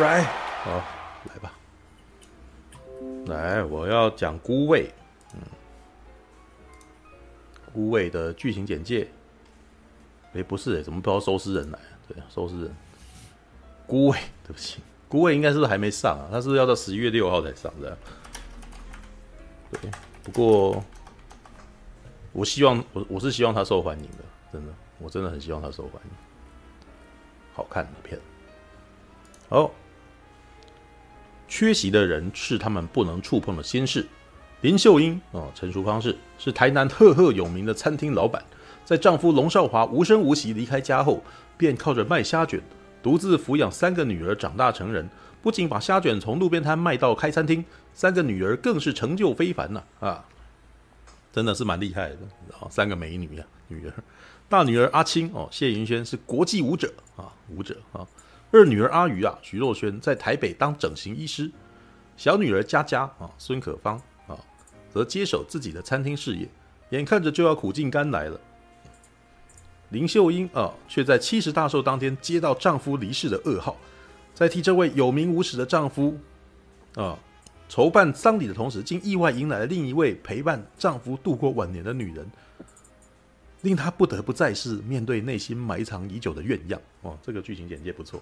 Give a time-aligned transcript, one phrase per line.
[0.00, 0.24] right，
[0.64, 0.82] 好，
[1.28, 1.52] 来吧，
[3.26, 4.90] 来，我要讲孤味，
[5.34, 5.40] 嗯，
[7.72, 9.06] 孤味的剧情简介，
[10.32, 11.78] 哎，不是哎，怎么不知道收尸人来？
[12.08, 12.74] 对，收尸人，
[13.86, 16.28] 孤味，对不起，孤味应该是不是还没上啊？
[16.32, 17.96] 他是不是要到十一月六号才上的？
[19.70, 19.90] 对，
[20.22, 20.82] 不过
[22.32, 26.10] 我希望我我是希望他受欢迎的，真的，我真的很希望他受欢迎，
[27.52, 28.18] 好看的片。
[29.48, 29.70] 好，
[31.50, 34.06] 缺席的人是他们不能触碰的心事。
[34.60, 38.42] 林秀英哦，陈淑芳是是台南赫赫有名的餐厅老板，
[38.84, 41.22] 在丈夫龙少华无声无息离开家后，
[41.58, 42.60] 便靠着卖虾卷，
[43.02, 45.10] 独自抚养三个女儿长大成人。
[45.42, 50.24] 不仅把虾卷从路边摊卖到开餐厅，三个女儿更是成就非凡呐啊，
[51.32, 52.16] 真的是蛮厉害的
[52.52, 53.92] 啊，三个美女啊，女儿。
[54.48, 58.06] 大女儿阿青哦，谢云轩是国际舞者啊，舞者啊。
[58.52, 61.48] 二女儿阿瑜啊，徐若瑄在台北当整形医师；
[62.16, 63.96] 小女儿佳佳啊，孙可芳
[64.26, 64.36] 啊，
[64.92, 66.48] 则接手自己的餐厅事业，
[66.90, 68.40] 眼看着就要苦尽甘来了。
[69.90, 73.76] 林秀英啊，却在七十大寿当天接到丈夫离世的噩耗，
[74.34, 76.18] 在替这位有名无实的丈夫
[76.96, 77.18] 啊
[77.68, 82.28] 筹办丧礼的同时，竟意外迎来了另一位陪伴丈夫度过晚年的女人。
[83.62, 86.80] 令她不得不再次面对内心埋藏已久的怨样。
[87.02, 88.20] 哦，这个剧情简介不错，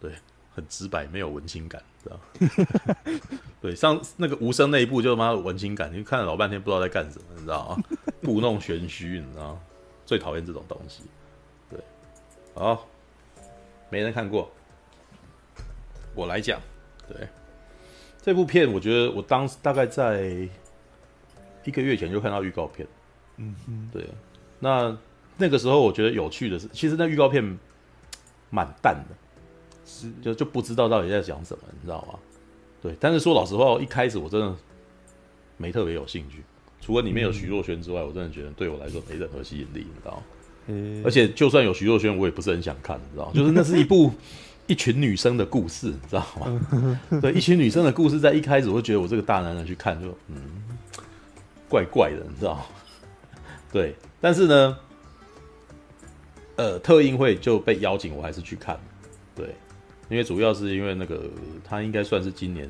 [0.00, 0.12] 对，
[0.54, 2.20] 很直白，没有文青感，知道
[3.60, 7.82] 对，上那个无声那一部就他妈的文青感，你看了老半天不知道在干什么，你知道吗？
[8.22, 9.60] 故弄玄虚，你知道吗？
[10.04, 11.02] 最讨厌这种东西。
[11.68, 11.78] 对，
[12.54, 12.86] 好，
[13.90, 14.50] 没人看过，
[16.14, 16.60] 我来讲。
[17.08, 17.28] 对，
[18.20, 20.48] 这部片我觉得我当时大概在
[21.64, 22.86] 一个月前就看到预告片。
[23.36, 24.08] 嗯哼，对。
[24.58, 24.96] 那
[25.36, 27.58] 那个时候，我觉得有趣的是，其实那预告片
[28.50, 29.14] 蛮淡的，
[29.86, 32.18] 是就就不知道到底在讲什么，你知道吗？
[32.82, 34.54] 对，但是说老实话，一开始我真的
[35.56, 36.42] 没特别有兴趣，
[36.80, 40.22] 除了里面有徐若瑄之外，我真的觉得对我来说没任何吸引力，你知道吗？
[40.66, 41.02] 嗯。
[41.04, 43.32] 而且就算有徐若瑄，我也不是很想看，你知道吗？
[43.34, 44.12] 就是那是一部
[44.66, 47.00] 一群女生的故事，你知道吗？
[47.22, 50.36] 对，一群女生的故事，在一开始我会觉得我这个大男人去看就嗯
[51.68, 52.64] 怪怪的，你知道吗？
[53.72, 53.94] 对。
[54.20, 54.78] 但是呢，
[56.56, 58.78] 呃，特映会就被邀请，我还是去看，
[59.36, 59.54] 对，
[60.08, 61.28] 因为主要是因为那个
[61.64, 62.68] 他应该算是今年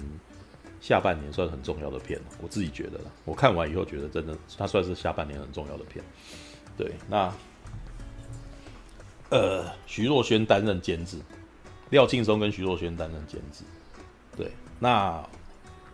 [0.81, 6.05] 下半年算很重要的片，我自己觉得，我看完以后觉得真的他算是下半年很重要的片，
[6.77, 7.33] 对，那
[9.31, 11.19] 呃，徐若瑄担任监制，
[11.91, 13.65] 廖庆松跟徐若瑄担任监制，
[14.37, 15.23] 对，那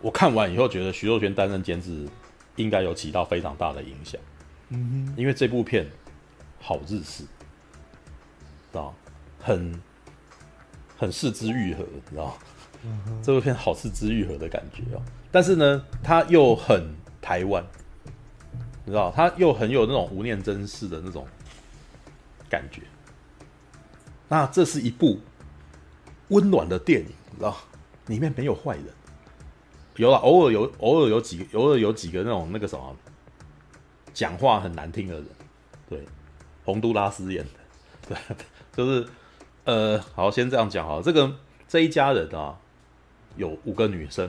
[0.01, 2.07] 我看完以后觉得徐若瑄担任监制
[2.57, 4.21] 应该有起到非常大的影响。
[4.69, 5.89] 嗯哼，因为这部片
[6.59, 7.29] 好日式，知
[8.71, 8.93] 道
[11.03, 12.37] 很四肢愈合，你，知道
[12.83, 15.01] 嗯，这部片好四肢愈合的感觉哦。
[15.31, 17.63] 但是呢，它又很台湾，
[18.85, 21.27] 你知道，它又很有那种吴念真式的那种
[22.49, 22.81] 感觉。
[24.29, 25.19] 那这是一部
[26.29, 27.55] 温暖的电影，你知道，
[28.07, 28.85] 里面没有坏人，
[29.97, 32.95] 有了偶尔有偶尔有几个偶尔有几个那种那个什么。
[34.13, 35.25] 讲话很难听的人，
[35.89, 36.05] 对，
[36.63, 37.59] 洪都拉斯演的，
[38.07, 38.35] 对，
[38.77, 39.07] 就是，
[39.65, 41.33] 呃，好，先这样讲好，这个
[41.67, 42.57] 这一家人啊，
[43.37, 44.27] 有五个女生，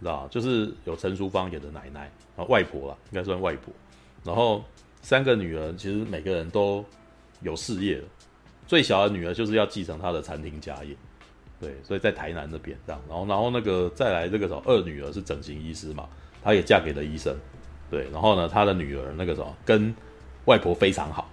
[0.00, 3.72] 知道就是有陈淑芳演的奶奶啊，外婆啦，应该算外婆，
[4.24, 4.64] 然后
[5.02, 6.84] 三个女儿，其实每个人都
[7.42, 8.04] 有事业了，
[8.66, 10.96] 最小的女儿就是要继承她的餐厅家业，
[11.60, 16.08] 对，所以在台南那边这样，然后然后那个再来这个时候，二女儿是整形医师嘛，
[16.42, 17.32] 她也嫁给了医生。
[17.88, 19.94] 对，然后呢，她的女儿那个时候跟
[20.46, 21.30] 外婆非常好，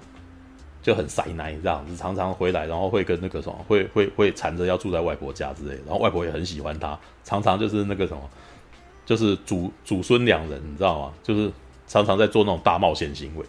[0.84, 8.22] 就很塞奶这样子，常常回来，然后会跟那个什么，会会会缠着要住在外婆家之类，然后外婆也很喜欢他，常常就是那个什么，
[9.06, 11.14] 就是祖祖孙两人，你知道吗？
[11.24, 11.52] 就是
[11.88, 13.46] 常常在做那种大冒险行为，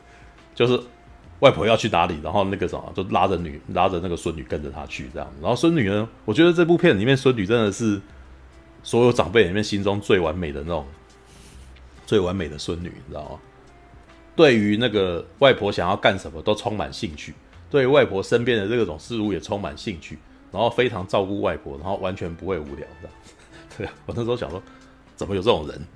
[0.55, 0.81] 就是
[1.41, 8.01] 外婆要去哪里，然后那个什么就拉着女拉着那个孙女跟着他去这样，然后孙女呢，我觉得这部片里面孙女真的是
[8.83, 10.87] 所有长辈里面心中最完美的那种。
[12.07, 13.39] 最完美的孙女，你知道吗？
[14.37, 17.35] 对于那个外婆想要干什么都充满兴趣，
[17.71, 20.19] 对于外婆身边的这种事物也充满兴趣，
[20.51, 23.09] 然后非常照顾外婆，然后完全不会无聊的。
[23.79, 24.63] 对啊，我那时候想说，
[25.17, 25.87] 怎么有这种人？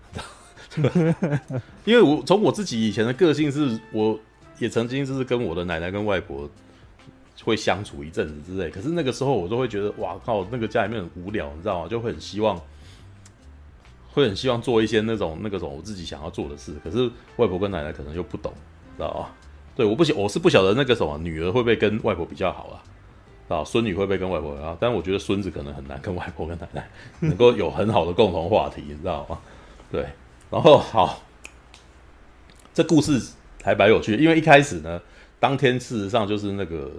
[1.84, 4.18] 因为我从我自己以前的个性是，我
[4.58, 6.48] 也曾经就是跟我的奶奶跟外婆
[7.42, 11.88] 会相处一阵子之类，可是那个时候我都会觉得，哇靠，那个家里面很无聊，你知道吗？
[11.88, 12.60] 就会很希望。
[14.18, 18.52] 会很希望做一些那种那个种我自己想要做的事，可是外婆跟奶奶可能又不懂，
[18.96, 19.34] 知道吧？
[19.76, 22.82] 对，我不晓我是不晓得那个什么女儿会不会跟外婆比较好啊？
[23.48, 24.76] 啊，孙女会不会跟外婆啊？
[24.78, 26.86] 但我觉得孙子可能很难跟外婆跟奶奶
[27.20, 29.38] 能够有很好的共同话题，你知道吗？
[29.90, 30.06] 对，
[30.50, 31.22] 然后好，
[32.74, 33.32] 这故事
[33.62, 35.00] 还蛮有趣的，因为一开始呢，
[35.40, 36.90] 当天事实上就是那个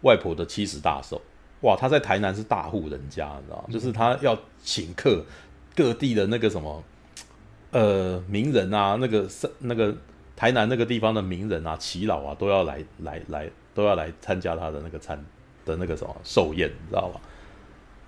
[0.00, 1.20] 外婆的七十大寿，
[1.60, 3.68] 哇，他在台南是大户人家，你知道？
[3.70, 5.24] 就是他要请客，
[5.74, 6.82] 各地的那个什么
[7.70, 9.94] 呃名人啊，那个是那个
[10.36, 15.24] 台南那个地方的名人啊、耆老啊，都要来来来，都要来参加他的那个餐。
[15.64, 17.20] 的那个什么寿宴，你知道吧？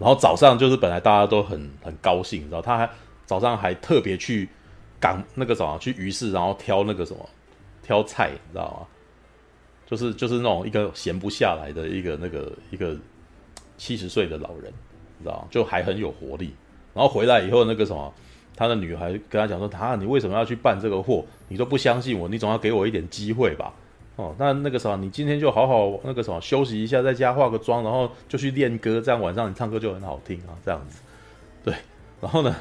[0.00, 2.90] 然后早上就是本来大家都很很高兴，你知道，他还
[3.26, 4.48] 早上还特别去
[4.98, 7.24] 赶那个什么去鱼市，然后挑那个什么
[7.80, 8.86] 挑菜，你知道吗？
[9.86, 12.96] 就是就是那种一个闲不下来的一个那个一个
[13.78, 14.72] 七十岁的老人，
[15.18, 16.52] 你知道，就还很有活力。
[16.94, 18.12] 然后回来以后，那个什么，
[18.56, 21.24] 他的女孩跟他讲说：“他，你为什么要去办这个货？
[21.48, 23.74] 你都不相信我，你总要给我一点机会吧？”
[24.16, 31.00] 哦，那那个什么，你今天就好好那个什么休息一下，在家化个妆，然后就去练歌，这样晚上你唱歌就很好听啊，这样子，
[31.64, 31.74] 对。
[32.20, 32.54] 然后呢，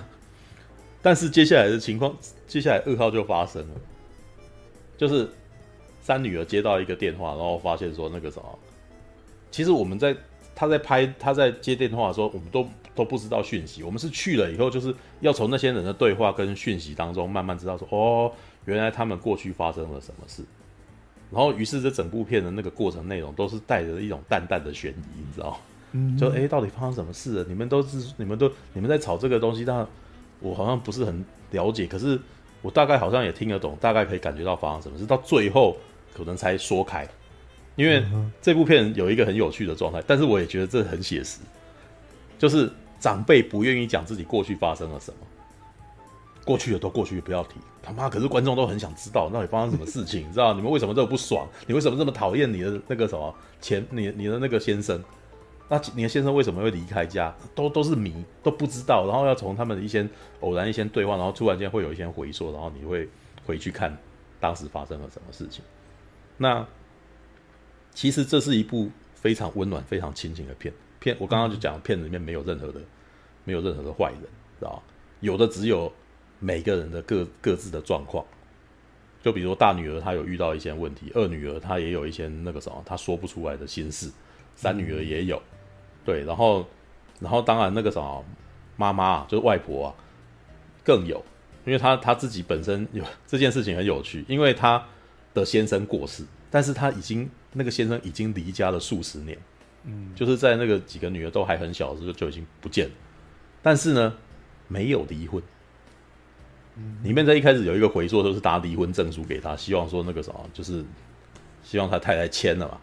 [1.02, 2.12] 但是接下来的情况，
[2.48, 3.76] 接下来噩耗就发生了，
[4.98, 5.30] 就是
[6.02, 8.60] 三女儿接到一个电话，然后发现说那个什么，
[9.52, 10.16] 其实我们在
[10.56, 18.32] 他在拍他在接电话的时候，我们都都不知道讯息，我们是去了以后，就是要从那些人的对话跟讯息当中慢慢知道说，哦，
[18.66, 20.44] 原来他们过去发生了什么事。
[21.32, 25.60] 然后，于是这整部片的那个过程内容都是带着一种淡淡的悬疑，你知道？
[25.94, 27.46] 嗯，就哎，到底发生什么事了？
[27.48, 29.88] 你们都是你们都你们在吵这个东西，但
[30.40, 31.88] 我好像不是很了解。
[31.88, 32.20] 可是
[32.62, 35.08] 我大概好像也听得懂，大概可以感觉到发生什么事。
[35.08, 35.76] 到最后
[36.14, 37.08] 可能才说开，
[37.76, 38.04] 因为
[38.40, 41.40] 这部片有一个很有趣的状态，但是我也觉得这很写实，
[42.38, 42.72] 就是
[43.04, 45.18] 长辈不愿意讲自己过去发生了什么。
[46.46, 47.56] 过去的都过去，不要提。
[47.82, 50.54] 他妈，可是观众都很想知道到底发生什么事情，你知道？
[50.54, 51.46] 你们为什么这么不爽？
[51.68, 55.04] 你为什么这么讨厌你的那个什么前你你的那个先生？
[55.68, 57.36] 那你的先生为什么会离开家？
[57.54, 59.06] 都都是谜，都不知道。
[59.06, 60.08] 然后要从他们的一些
[60.40, 63.10] 偶然一些对话，然后突然间会有一些回溯，然后你会
[63.46, 63.98] 回去看
[64.40, 65.62] 当时发生了什么事情。
[66.38, 66.66] 那
[67.94, 70.74] 其实这是一部非常温暖、非常亲情的片。
[71.04, 72.80] 片我刚刚就讲，片子里面没有任何的
[73.44, 74.22] 没有任何的坏人，
[74.60, 74.82] 知道？
[75.20, 75.92] 有的只有。
[76.40, 78.26] 每个人的各各自的状况，
[79.24, 84.12] 就比如说大女儿她有遇到一些问题，二女儿她也有一些那个什么她说不出来的心事，
[84.54, 85.42] 三女儿也有，
[86.04, 86.68] 对，然后
[87.22, 88.26] 然后当然那个什么
[88.76, 89.96] 妈妈啊就是外婆啊
[90.84, 91.24] 更有，
[91.64, 94.86] 因为她她自己本身有这件事情很有趣，因为她
[95.34, 99.38] 的先生过世，但是她已经那个先生已经离家了数十年，
[99.86, 102.94] 嗯，就是在那个几个女儿都还很小的时候就已经不见了，
[103.62, 104.14] 但是呢
[104.68, 105.42] 没有离婚。
[107.04, 110.84] 里面在一开始有一个回溯，就是拿离婚证书给他，希望说那个什么，就是
[111.64, 112.80] 希望他太太签了嘛。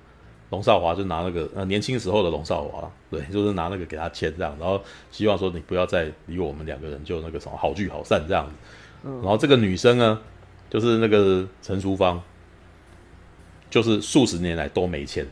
[0.50, 4.81] 龙少华就拿那个呃年轻时候的龙少华，对，就是拿那个给他签这样，然后
[5.11, 8.52] 希望说你不要再离我们两个人就那个什么好聚好散这样子。
[9.02, 10.20] 然后这个女生呢，
[10.69, 12.23] 就是那个陈淑芳，
[13.70, 15.26] 就是数十年来都没签，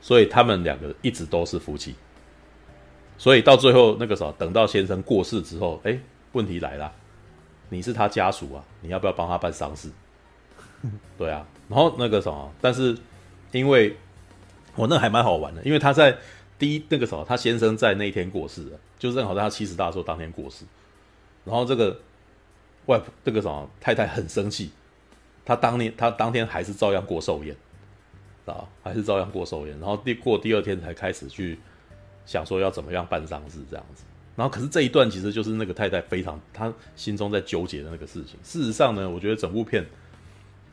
[0.00, 1.94] 所以他们两个一直都是夫妻。
[3.16, 5.98] 所以到最后那个什么，等到先生过世之后，哎，
[6.32, 6.92] 问题来了。
[7.70, 9.90] 你是他家属啊，你要不要帮他办丧事？
[11.18, 12.96] 对啊，然后那个什么，但是
[13.52, 13.96] 因为
[14.74, 16.16] 我那还蛮好玩的，因为他在
[16.58, 20.64] 第一那个什么，他先生在那一天过世了，就正好在他七十大寿当天过世。
[21.44, 22.00] 然后这个
[22.86, 24.70] 外婆这个什么太太很生气，
[25.44, 27.56] 她当年她当天还是照样过寿宴
[28.52, 31.58] 啊，还是照样过寿宴，然后第过第二天才开始去
[32.26, 34.04] 想说要怎么样办丧事这样子。
[34.36, 38.38] 然后，可是这一段其实就是那个太太非常她心中在纠结的那个事情。
[38.44, 39.84] 事实上呢，我觉得整部片，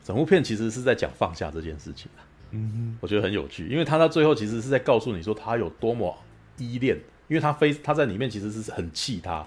[0.04, 2.08] 整部片其实是在讲放下这件事情。
[2.52, 6.16] 嗯哼，我觉得很有趣，因为他到最后其实是在告诉你说他有多么
[6.58, 9.44] 依恋，因为他非他在里面其实是很气他，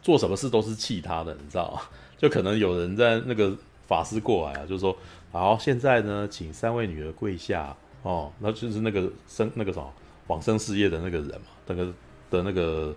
[0.00, 1.82] 做什么事都是气他的，你知道吗？
[2.16, 3.54] 就可能有人在那个
[3.86, 4.96] 法师过来啊，就是说，
[5.32, 9.92] 好，现在呢，请三位女儿跪下哦，那就是那个生那个什么
[10.28, 11.86] 往生事业的那个人嘛，那个
[12.30, 12.94] 的那个。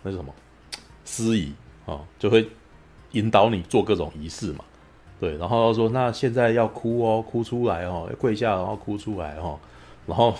[0.00, 0.32] 那是什么
[1.04, 1.52] 司仪
[1.84, 2.48] 啊，就会
[3.10, 4.64] 引导你做各种仪式嘛，
[5.18, 9.58] 对，然后说那现在要哭哦，哭出来哦，要跪下然后哭出来哦，
[10.06, 10.32] 然后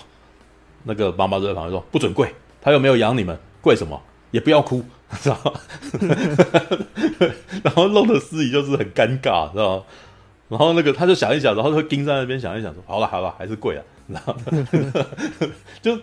[0.84, 4.84] 那个妈妈就在旁边说不准跪，他又没有养你们，跪什么也不要哭，
[5.20, 5.52] 知道吗？
[7.64, 9.84] 然后弄得司仪就是很尴尬，知道吗？
[10.48, 14.34] 然后那个他就想一想，然后就盯在那边想一想说好了好了，还是跪了， 然后
[15.82, 15.98] 就。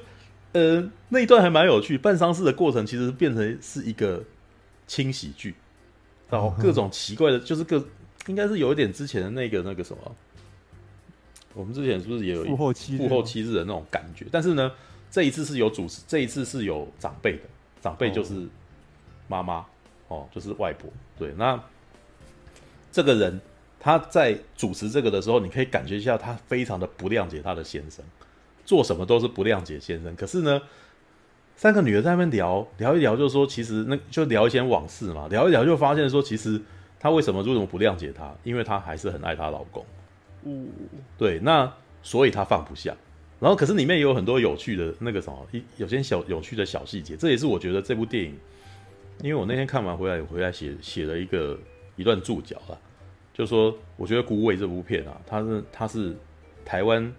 [0.53, 1.97] 呃，那一段还蛮有趣。
[1.97, 4.23] 办丧事的过程其实变成是一个
[4.87, 5.53] 轻喜剧，
[6.29, 7.85] 然后各种奇怪的，就是各
[8.27, 10.15] 应该是有一点之前的那个那个什么，
[11.53, 14.25] 我们之前是不是也有父后期父后期日的那种感觉？
[14.31, 14.71] 但是呢，
[15.11, 17.41] 这一次是有主持，这一次是有长辈的，
[17.81, 18.47] 长辈就是
[19.27, 19.65] 妈妈
[20.07, 20.89] 哦，就是外婆。
[21.19, 21.61] 对，那
[22.93, 23.41] 这个人
[23.85, 28.03] 他在主持这个的时候，你可以感觉一下，他非常的不谅解他的先生，
[28.65, 30.15] 做什么都是不谅解先生。
[30.15, 30.59] 可是呢，
[31.55, 36.59] 三个女的在那边聊聊一聊，就是说其实那就聊一些往事嘛，聊一聊就发现说，其实
[36.99, 38.33] 她为什么为什么不谅解他？
[38.43, 39.85] 因为他还是很爱她老公。
[40.45, 40.67] 嗯，
[41.15, 42.91] 对，那所以她放不下。
[43.39, 48.35] 然后，可是里面也有很多有趣的那个什么，一有些小有趣的小细节，这也是我觉得这部电影，
[49.21, 51.55] 因为我那天看完回来，回来写写了一个
[51.95, 52.73] 一段注脚啊，
[53.35, 56.15] 就说我觉得《孤味》这部片啊，它是它是
[56.63, 57.13] 台湾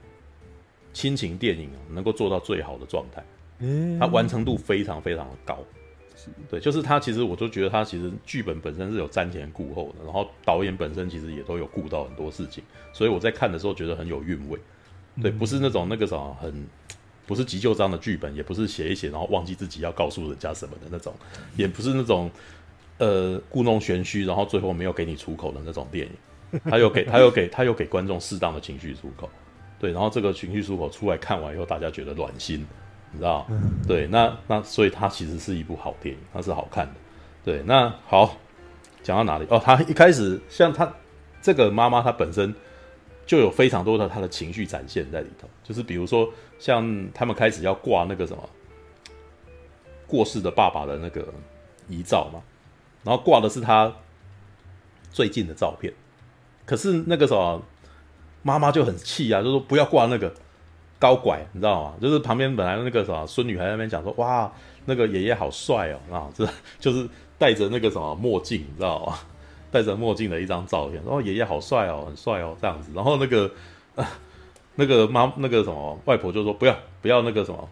[0.94, 3.22] 亲情电影啊能够做到最好的状态，
[3.58, 3.98] 嗯。
[3.98, 5.58] 它完成度非常非常的高，
[6.48, 14.58] 对，就是它其实我都觉得它其实剧本本身是有瞻前顾后的，然后导演本身其实也都有顾到很多事情，所以我在看的时候觉得很有韵味。
[15.20, 16.66] 对，不是那种那个什么很，
[17.26, 21.14] 不是急救章的剧本，也不是写一写然后忘记自己要告诉人家什么的那种，
[21.56, 22.30] 也不是那种
[22.98, 26.60] 呃故弄玄虚，然后最后没有给你出口的那种电影。
[26.64, 29.28] 他又给他又给他又给观众适当的情绪出口，
[29.78, 32.66] 对，然后这个情绪出口出来看完以后，大家觉得暖心，
[33.12, 33.46] 你知道？
[33.86, 36.94] 对，那那所以它其实是一部好电影，它是好看的。
[37.44, 38.36] 对，那好，
[39.02, 39.46] 讲到哪里？
[39.50, 40.90] 哦，他一开始像他
[41.42, 42.54] 这个妈妈，她本身。
[43.26, 48.48] 就有非常多的她的情绪展现在里头，就是比如说像他们开始要挂那个什么
[50.06, 51.26] 过世的爸爸的那个
[51.88, 52.40] 遗照嘛，
[53.06, 53.92] 然后挂的是他
[55.12, 55.94] 最近的照片，
[56.64, 57.62] 可是那个什么
[58.42, 60.34] 妈妈就很气啊，就说不要挂那个
[60.98, 61.94] 高拐，你知道吗？
[62.02, 64.52] 就是旁边本来那个什么孙女还在那边讲说哇，
[64.86, 66.44] 那个爷爷好帅哦，啊，这
[66.80, 67.08] 就是
[67.38, 69.16] 戴着那个什么墨镜，你知道吗？
[69.70, 72.90] 戴着墨镜的一张照片，然后爷爷好帅哦，很帅哦，这样子。
[72.94, 73.50] 然后那个，
[74.74, 77.68] 那个妈，那个什么外婆就说不要不要那个什么，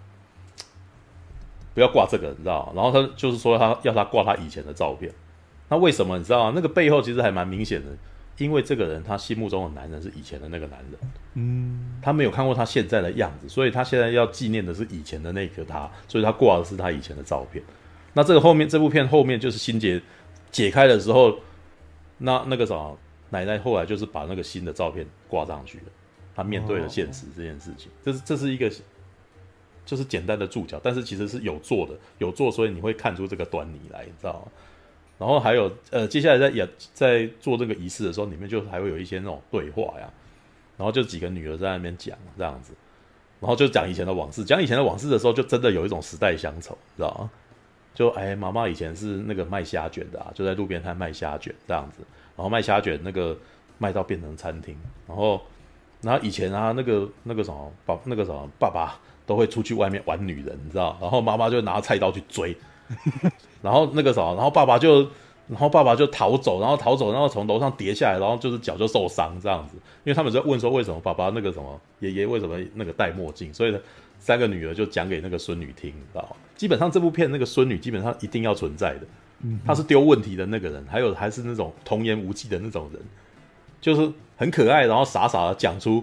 [1.75, 2.73] 不要挂这个，你知道？
[2.75, 5.11] 然后他就是说他要他挂他以前的照片。
[5.69, 6.53] 那为什么你知道吗？
[6.55, 7.91] 那个背后其实还蛮明显的，
[8.39, 17.63] 因为这个人他心目中的男人是以前的那个男人，嗯，他没有看过他现在的样子，所以他现在要纪念的是以前的那个他，所以他挂的是他以前的照片。
[18.13, 20.01] 那这个后面这部片后面就是心结
[20.51, 21.39] 解开的时候。
[22.19, 22.97] 那那个什么
[23.31, 25.85] 奶奶后来就是把那个新的照片挂上去了，
[26.35, 28.71] 她面对了现实这件事情，这是这是一个
[29.85, 34.53] 就是简单的注脚，但是其实是有做的，有做，所以你会看出这个端倪来，你知道吗？
[35.19, 40.11] 然后还有呃，接下来在演在做这个仪式的时候，里面就还会有一些那种对话呀，
[40.77, 42.73] 然后就几个女儿在那边讲这样子，
[43.41, 47.31] 然后就讲以前的往事，讲以前的往事的时候，就真的有一种时代乡愁，知道吗？
[47.95, 52.01] 就哎，妈妈以前是那个卖虾卷的啊，就在路边摊卖虾卷这样子，
[52.37, 53.39] 然后卖虾卷那个
[53.79, 55.41] 卖到变成餐厅，然后，
[56.03, 62.57] 然后以前啊那个那个什么爸那个什么爸爸都会出去外面玩女人，你知道，然后妈妈就拿菜刀去追，
[63.63, 65.01] 然后那个什么，然后爸爸就
[65.49, 73.79] 然后爸爸就逃走，然后逃走，然后从楼上跌下来，然后就是脚就受伤这样子，因为他们在问说为什么爸爸那个什么爷爷为什么那个戴墨镜，所以呢。
[74.17, 76.37] 三个女儿就讲给那个孙女听，你知道吗？
[76.57, 79.01] 基本上这部片那个孙女基本上一定要存在的，
[79.67, 83.03] 她是丢问题的那个人，还有还是那种童言无忌的那种人，
[83.83, 86.03] 就是很可爱，然后傻傻的讲出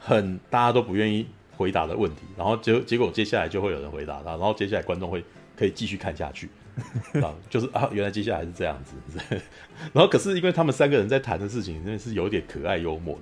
[0.00, 1.24] 很大家都不愿意
[1.56, 5.22] 回答的问题，然后结结果接下来就会有人回答他，然后接下来观众会
[5.60, 6.48] 可以继续看下去，
[7.20, 8.96] 啊，就是啊，原来接下来是这样子，
[9.92, 13.20] 然后可是因为他们三个人在谈的事情，真的是有点可爱幽默的。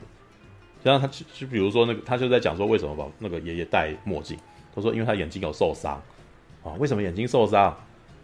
[0.84, 4.38] 像他就就比如说那个，他就在讲说为什么把那个爷爷戴墨镜。
[4.72, 6.00] 他说因为他眼睛有受伤
[6.62, 6.70] 啊。
[6.78, 7.76] 为什么眼睛受伤？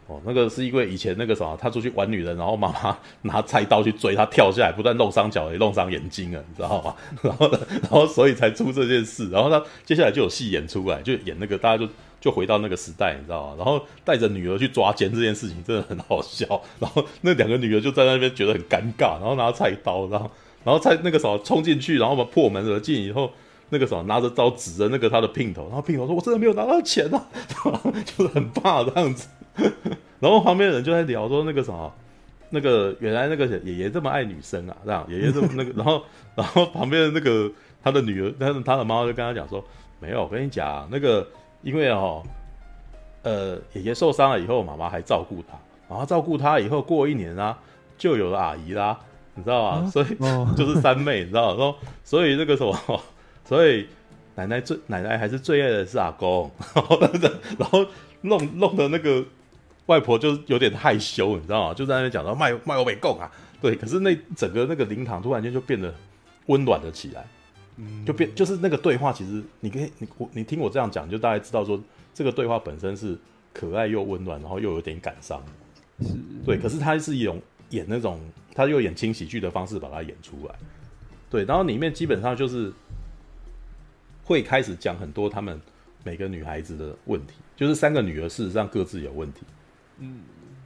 [0.06, 6.94] 哦，那个是因为以前那个什么，他出去玩女人，然后妈妈 拿菜刀去追他，跳下来不断弄伤脚，也弄伤眼睛了，你知道吗？
[7.22, 9.28] 然后，然后所以才出这件事。
[9.30, 11.90] 然后他接下来就有戏演出来，就演那个大家就
[12.24, 13.54] 就回到那个时代，你知道吗？
[13.58, 16.62] 然后带着女儿去抓奸这件事情真的很好笑。
[16.80, 20.30] 然后那两个女儿就在那边觉得很尴尬，然后拿菜刀，然后。
[20.64, 23.30] 然后菜那个什么冲进去，然后把破门而进以后，
[23.68, 27.28] 那个什么拿着刀指着那个他的姘头，然后姘头说：“我真的没有拿到钱啊！”
[28.16, 29.28] 就是很怕这样子。
[30.20, 31.92] 然后旁边的人就在聊说：“那个什么，
[32.48, 36.02] 那个原来那个爷爷这么爱女生啊，这样爷爷这么那个。”然后
[36.34, 37.52] 然后旁边的那个
[37.82, 39.62] 他的女儿，但是他的妈妈就跟他讲说
[40.00, 41.28] ：“没有，我跟你讲，那个
[41.64, 42.22] 因为哦，
[43.22, 47.58] 呃，爷爷受伤了以后，妈妈还照顾他，然后照顾他以后过一年啊，
[47.98, 48.96] 就有了阿姨啦。”
[49.36, 49.84] 你知道吗？
[49.84, 51.74] 啊、所以、哦、 就是三妹，你知道吗？
[52.04, 53.02] 所以那个什么，
[53.44, 53.88] 所以
[54.36, 57.00] 奶奶最奶奶还是最爱的是阿公，然 后
[57.58, 57.84] 然后
[58.20, 59.24] 弄弄的那个
[59.86, 61.74] 外婆就有点害羞，你知道吗？
[61.74, 63.28] 就在那边讲到卖卖欧北贡啊，
[63.60, 63.74] 对。
[63.74, 65.92] 可是那整个那个灵堂突然间就变得
[66.46, 67.26] 温暖了起来，
[68.06, 73.18] 就变就是那个对话，其实你可以你我你听我这样讲，就大概知道说这个对话本身是
[73.52, 75.42] 可爱又温暖，然后又有点感伤，
[76.00, 76.14] 是
[76.44, 76.56] 对。
[76.56, 78.20] 可是他是用演那种，
[78.54, 80.54] 他又演轻喜剧的方式把它演出来，
[81.28, 81.44] 对。
[81.44, 82.72] 然后里面基本上就是
[84.22, 85.60] 会开始讲很多他们
[86.04, 89.40] 每个女孩子的问题，就是三个女儿事实上各自有问题，
[89.98, 90.20] 嗯。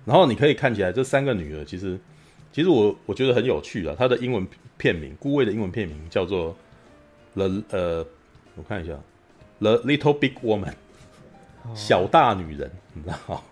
[0.05, 1.99] 然后你可以看起来这三个女儿其实
[2.53, 4.47] 其实我我觉得很有趣啊，她的英文
[4.77, 6.55] 片名，孤味的英文片名叫做。
[7.39, 8.05] The 呃，
[8.57, 8.95] 我看一下
[9.61, 10.73] ，The Little Big Woman，
[11.73, 13.45] 小大女人，你知道？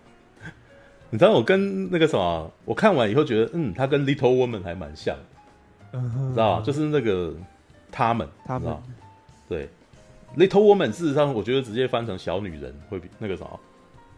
[1.09, 5.15] 你知道我跟那个什么，我看完以后觉得，嗯，她跟 Little Woman 还蛮像，
[5.93, 7.33] 知道就是那个
[7.89, 8.75] 他们，他们，
[9.47, 9.69] 对
[10.35, 13.59] ，Little Woman，事实上我觉得直接翻成小女人会比那个什么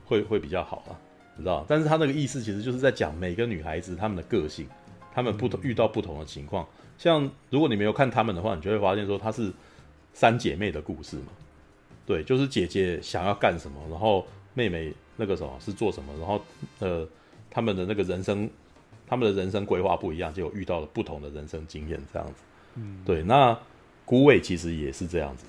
[0.05, 0.97] 会会比较好啊，
[1.38, 1.63] 你知道？
[1.67, 4.67] 但是她那个意思其实就是在讲每个女孩子她们的个性，
[5.13, 6.67] 她们不同遇到不同的情况。
[6.99, 9.51] 像如果你没有看他们的话，你就会发现说她是
[10.13, 11.31] 三姐妹的故事嘛。
[12.05, 16.41] 对，就是姐姐想要干什么，然后妹妹那个什么是做什么，然后
[16.79, 17.07] 呃，
[17.49, 18.49] 他们的那个人生，
[19.07, 22.33] 他们的人生规划不一样，结果遇到了不同的人生经验这样子。
[22.75, 23.23] 嗯，对。
[23.23, 23.57] 那
[24.03, 25.45] 孤味其实也是这样子，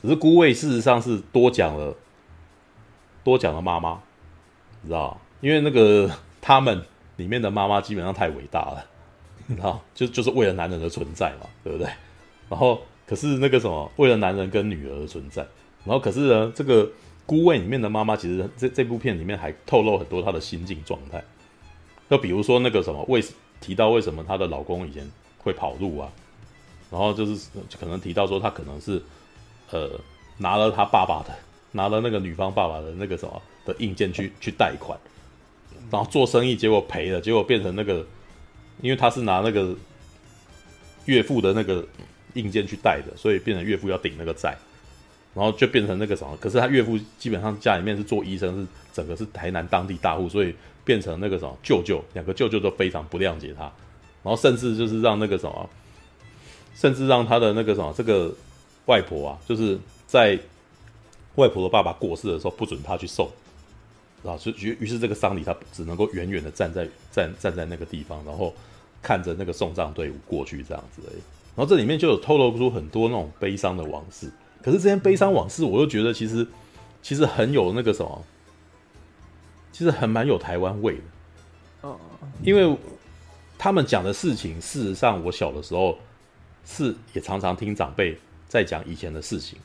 [0.00, 1.94] 只是孤味事实上是多讲了，
[3.22, 4.00] 多讲了妈妈，
[4.80, 5.20] 你知道？
[5.42, 6.82] 因为那个他们
[7.16, 8.86] 里面的妈妈基本上太伟大了。
[9.56, 11.88] 然后，就就是为了男人的存在嘛，对不对？
[12.50, 15.40] 然后可是那个什么，为了男人跟女儿的存在，
[15.86, 16.86] 然后可是呢，这个
[17.24, 21.24] 孤味里面的妈妈，其实这这部片里面还透露很多她的心境状态。
[22.10, 23.24] 就比如说那个什么，为
[23.58, 26.12] 提到为什么她的老公以前会跑路啊，
[26.90, 27.48] 然后就是
[27.80, 29.02] 可能提到说她可能是
[29.70, 29.90] 呃
[30.36, 31.34] 拿了她爸爸的，
[31.72, 34.98] 拿了那个女方爸爸的那个什么的硬件去去贷款，
[35.90, 38.06] 然后做生意结果赔了，结果变成那个。
[38.80, 39.74] 因为他是拿那个
[41.06, 41.86] 岳父的那个
[42.34, 44.56] 硬件去贷的，所以变成岳父要顶那个债，
[45.34, 46.36] 然后就变成那个什么。
[46.40, 53.64] 可是他岳父基本上家里面是做医生，是整个是台南当地大户，所以变成那个什么舅舅，两个舅舅都非常不谅解他，
[54.22, 55.68] 然后甚至就是让那个什么，
[56.74, 58.32] 甚至让他的那个什么这个
[58.86, 60.38] 外婆啊，就是在
[61.34, 63.28] 外婆的爸爸过世的时候不准他去送。
[64.24, 68.52] 啊，所以于于是这个丧礼他只能够远远的站在站站在那个地方，然后
[69.00, 71.20] 看着那个送葬队伍过去这样子而已。
[71.54, 74.28] 然后这里面就有透露出很多那种悲伤的往事。
[74.60, 76.46] 可是这些悲伤往事，我又觉得其实
[77.00, 78.24] 其实很有那个什么，
[79.70, 81.88] 其实很蛮有台湾味的。
[81.88, 81.96] 哦，
[82.42, 82.76] 因为
[83.56, 85.96] 他们讲的事情，事实上我小的时候
[86.66, 89.58] 是也常常听长辈在讲以前的事情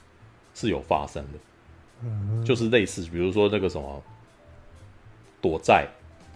[0.53, 4.03] 是有发生的，就是类似比如说那个什么。
[5.43, 5.85] 躲债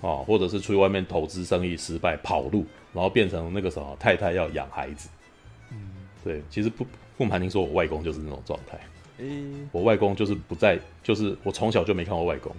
[0.02, 5.08] 啊，或者是出去外面投资生意失败跑路，然后变成那个什么太太要养孩子。
[5.72, 5.78] 嗯，
[6.24, 6.86] 对，其实不
[7.18, 8.78] 不瞒您说，我外公就是那种状态。
[9.20, 12.54] 嗯，我外公就是不在，就是我从小就没看过外公。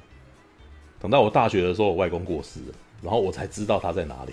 [0.98, 4.32] 等到我大学的时候，我外公过世了，然后我才知道他在哪里。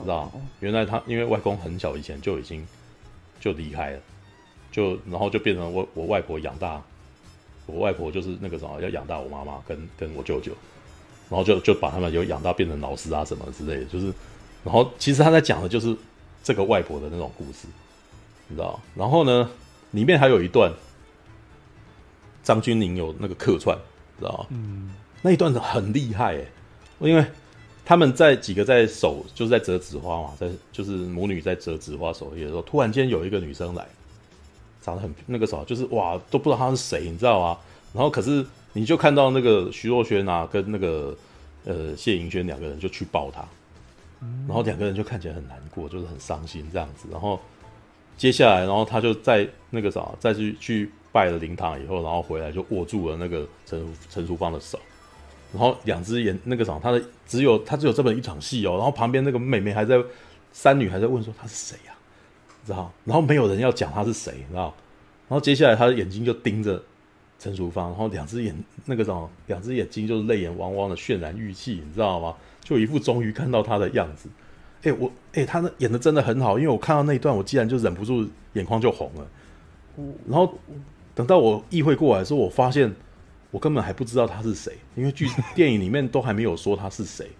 [0.00, 2.66] 知道，原来他因为外公很小以前就已经
[3.40, 4.00] 就离开了，
[4.70, 6.82] 就然后就变成我我外婆养大。
[7.68, 10.52] 我外婆就是那个什么，要养大我妈妈跟跟我舅舅，
[11.28, 14.06] 然后就就把他们就养大变成老师啊什么之类的，就是，
[14.64, 15.94] 然后其实他在讲的就是
[16.42, 17.68] 这个外婆的那种故事，
[18.48, 18.80] 你知道？
[18.96, 19.50] 然后呢，
[19.90, 20.72] 里面还有一段
[22.42, 23.76] 张钧甯有那个客串，
[24.18, 24.46] 知道？
[24.48, 26.44] 嗯，那一段很厉害哎，
[27.00, 27.22] 因为
[27.84, 33.86] 他们在几个在手就是在折纸花嘛，在就是母女在折纸花手艺的时候，突然间有一个女生来。
[34.88, 37.58] 长得很那个啥，就是哇，都不知道他是谁，你知道吗？
[37.92, 41.14] 然后可是你就看到那个徐若瑄啊，跟那个
[41.64, 43.44] 呃谢盈萱两个人就去抱他，
[44.46, 47.06] 然后两个人就看起来很难过，就是很伤心这样子。
[47.10, 47.38] 然后
[48.16, 54.78] 接下来，然后他就在那个啥，再去去拜了灵堂以后，然后回来就握住了那个陈陈淑芳的手，
[55.52, 58.72] 然后两只眼那个啥，他的只有他只有这么一场戏哦。
[58.72, 60.02] 然后旁边那个妹妹还在
[60.52, 61.94] 三女还在问说他是谁呀？
[62.68, 64.74] 知道，然后没有人要讲他是谁，知道？
[65.26, 66.82] 然后接下来他的眼睛就盯着
[67.38, 68.54] 陈淑芳，然后两只眼
[68.84, 72.34] 那个什么，两只眼睛就是泪眼汪汪的渲染欲泣，你知道吗？
[72.62, 74.28] 就一副终于看到他的样子。
[74.82, 79.26] 哎，我哎，他那演的真的很好，因为我看到那一段，我竟然就忍不住眼眶就红了。
[80.26, 80.52] 然后
[81.14, 82.94] 等到我意会过来的时候，我发现
[83.50, 87.30] 我根本还不知道他是谁，因为剧电影里面都还没有说他是谁。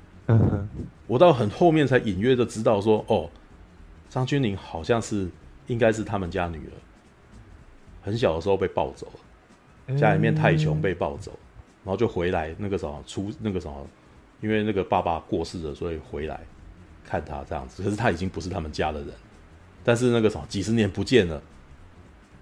[1.07, 3.31] 我到很后面才隐约的知道说，哦。
[4.09, 5.29] 张钧甯好像是，
[5.66, 6.73] 应该是他们家女儿，
[8.03, 9.11] 很小的时候被抱走
[9.87, 11.33] 了，家里面太穷被抱走，
[11.85, 13.87] 然后就回来那个什么出那个什么，
[14.40, 16.40] 因为那个爸爸过世了，所以回来
[17.05, 17.83] 看他这样子。
[17.83, 19.11] 可是他已经不是他们家的人，
[19.85, 21.42] 但是那个什么几十年不见了，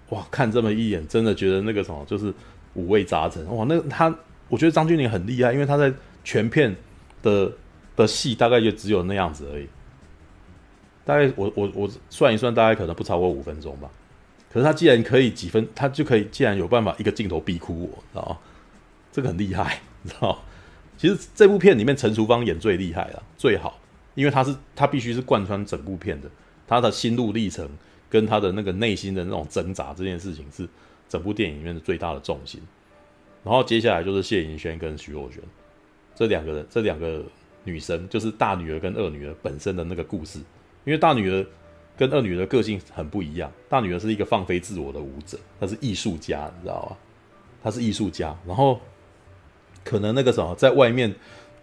[0.09, 2.33] 哇，看这么一眼，真的觉得那个什么就是
[2.75, 3.45] 五味杂陈。
[3.55, 4.13] 哇，那他
[4.47, 6.73] 我觉得张钧甯很厉害，因为他在全片
[7.21, 7.51] 的
[7.95, 9.67] 的戏大概就只有那样子而已。
[11.07, 13.89] 大概我我我算一算，大概可能不超过五分钟吧。
[14.51, 18.37] 可是他既然可以几分，他就可以既然有办法一个镜头逼哭我，知道？
[19.13, 20.37] 这个很厉害，你知道？
[20.97, 23.79] 其实这部片里面陈淑芳演最厉害了，最好，
[24.15, 26.29] 因为他是他必须是贯穿整部片的，
[26.67, 27.69] 他的心路历程
[28.09, 30.67] 跟他的那个内心的那种挣扎，这件事情是
[31.07, 32.61] 整部电影里面的最大的重心。
[33.45, 35.39] 然后接下来就是谢盈萱跟徐若瑄
[36.15, 37.23] 这两个人，这两个
[37.63, 40.39] 女生就是大女儿跟二女儿本身的那个故事。
[40.87, 41.45] 因为大女儿
[41.97, 46.95] 跟二女儿个性很不一样，大女儿是一个放飞自我的舞者，她是艺术家，你知道吗？
[47.61, 48.79] 她是艺术家，然后
[49.83, 51.13] 可能那个什么，在外面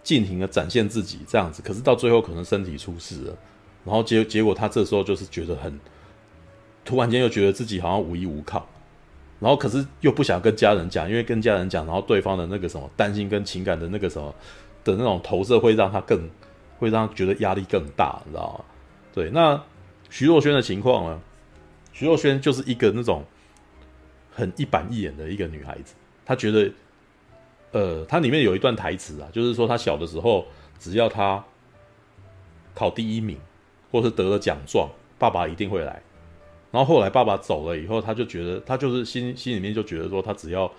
[0.03, 3.37] 尽情的展现自己这样子，可是到最后可能身体出事了，
[3.83, 5.79] 然后结结果她这时候就是觉得很，
[6.83, 8.67] 突然间又觉得自己好像无依无靠，
[9.39, 14.31] 然后可是又不想跟家人讲，因为跟家人讲，然后对方的那个什么担心跟情感的那个什么
[14.83, 16.29] 的那种投射，会让她更
[16.77, 18.65] 会让觉得压力更大，你知道吗？
[19.15, 19.63] 对，那
[20.09, 21.21] 徐若瑄的情况呢？
[21.93, 23.23] 徐若瑄就是一个那种
[24.29, 25.95] 很一板一眼的一个女孩子。
[26.25, 26.69] 她觉得，
[27.71, 30.45] 呃，她里面有一段台词啊，就是说她小的时候，
[30.77, 31.41] 只要她
[32.73, 33.39] 考第一名，
[33.89, 36.01] 或是得了奖状，爸爸一定会来。
[36.69, 40.69] 然后后来爸爸走了以后，她就觉得，她就是心心里面就觉得说，她只要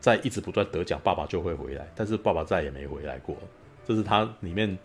[0.00, 1.86] 在一直不断得奖，爸爸就会回来。
[1.94, 3.36] 但是爸爸再也没回来过。
[3.86, 4.78] 这是她里面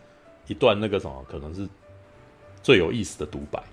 [0.48, 1.66] 一段那个什么，可能是。
[2.64, 3.64] 最有意思的独白，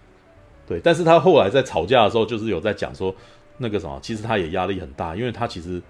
[0.67, 3.13] 对，但是他后来在吵架的时候，就是有在讲说
[3.59, 5.83] 那个什么，其实他也压力很大，因为他其实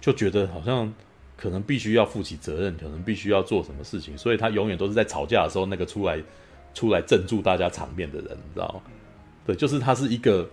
[0.00, 0.92] 就觉得好像
[1.36, 6.22] 可能必须要负起责任，可能必须要做什么事情，所以他永远都是在吵架的时候那个出来
[6.74, 8.82] 出来镇住大家场面的人，你知道吗？
[9.46, 10.48] 对，就是他是一个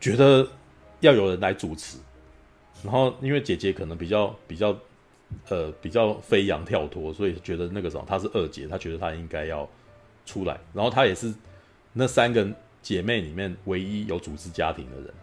[0.00, 0.46] 觉得
[1.00, 1.98] 要有人来主持，
[2.82, 4.76] 然后因为姐姐可能比较比较
[5.48, 9.68] 呃比较飞扬跳脱，所以觉得那个什么，她是二姐，她觉得她应该要。
[10.24, 11.32] 出来，然后她也是
[11.92, 12.46] 那三个
[12.80, 15.14] 姐妹里面唯一有组织家庭的人，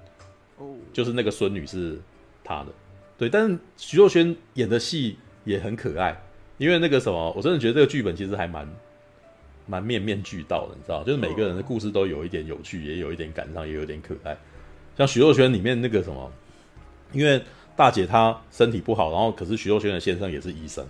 [0.58, 2.00] 哦，就是那个孙女是
[2.44, 2.68] 她的，
[3.18, 3.30] 对。
[3.30, 6.22] 但是徐若瑄演的戏也很可爱，
[6.58, 8.68] 因为那个什么，我真的觉得这个剧本其实还蛮
[9.66, 14.38] 蛮面面俱到的，你知道，就是每个人的故事都有一点有趣，也有一点感伤，也有点可爱。
[14.98, 16.32] 像徐若瑄里面那个什么，
[17.14, 17.42] 因为
[17.76, 20.86] 大姐她身体不好，然后可是徐若瑄的先生也是医生。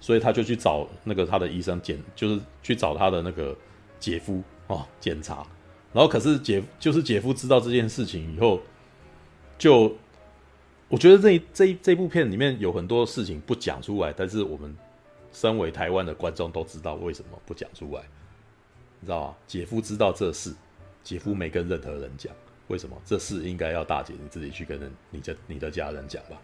[0.00, 3.54] 所以他就去找那个他的医生检，就是去找他的那个
[3.98, 5.46] 姐夫哦检查，
[5.92, 8.60] 然后可是姐就是姐夫知道这件事情以后，
[9.58, 9.94] 就
[10.88, 14.74] 我觉得这这这部片里面有很多事情不讲出来，但是我们
[15.32, 18.02] 身为台湾的观众都知道为什么不讲出来，
[19.00, 19.36] 你知道吗？
[19.46, 20.54] 姐夫知道这事，
[21.04, 22.34] 姐夫没跟任何人讲，
[22.68, 22.96] 为什么？
[23.04, 26.40] 这事应该要大姐你自己去跟人你的你的家人讲吧。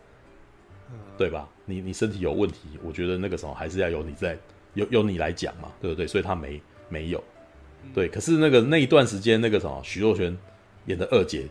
[1.19, 1.49] 对吧？
[1.65, 4.39] 你你身体有问题，我觉得那个时候还是要由你在，
[4.75, 6.07] 由由你来讲嘛，对不对？
[6.07, 7.23] 所以他没没有，
[7.95, 8.09] 对。
[8.09, 10.37] 可是那个那一段时间，那个什么徐若瑄
[10.87, 11.49] 演的二姐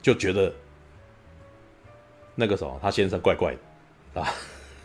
[0.00, 0.52] 就觉得
[2.34, 3.56] 那个时候她先生怪怪
[4.14, 4.32] 的啊，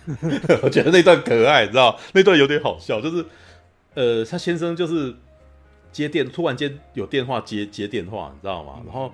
[0.64, 2.00] 我觉得那段可爱，你知道？
[2.14, 3.26] 那段有点好笑，就是
[3.94, 5.14] 呃，她先生就是
[5.92, 8.82] 接电，突然间有电话接接电话，你知道吗？
[8.86, 9.14] 然后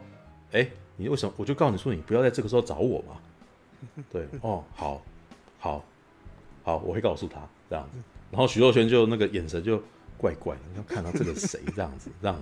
[0.52, 1.34] 哎，你为什么？
[1.38, 3.20] 我就告诉你说，你不要在这个时候找我嘛。
[4.12, 5.02] 对 哦，好，
[5.60, 5.84] 好，
[6.64, 7.98] 好，我会告诉他这样子。
[8.32, 9.82] 然后徐若瑄就那个眼神就
[10.18, 12.38] 怪怪的，你要看到这个谁这样子，这样。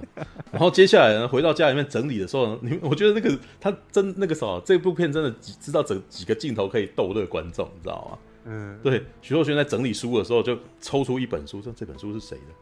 [0.52, 8.18] 然后接下来呢，回到家里面整理的时候呢，你我觉得那个他真那个什么，这部片真的知道整几个镜头可以逗乐观众，你知道吗？
[8.46, 9.04] 嗯，对。
[9.22, 12.54] 徐若瑄在整理书的时候就抽出一本书，说这本书是谁的？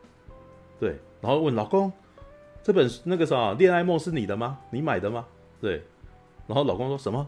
[0.79, 1.91] 对，然后问老公，
[2.63, 4.59] 这本那个什么《恋爱梦》是你的吗？
[4.69, 5.25] 你买的吗？
[5.59, 5.83] 对，
[6.45, 7.27] 然后老公说什么？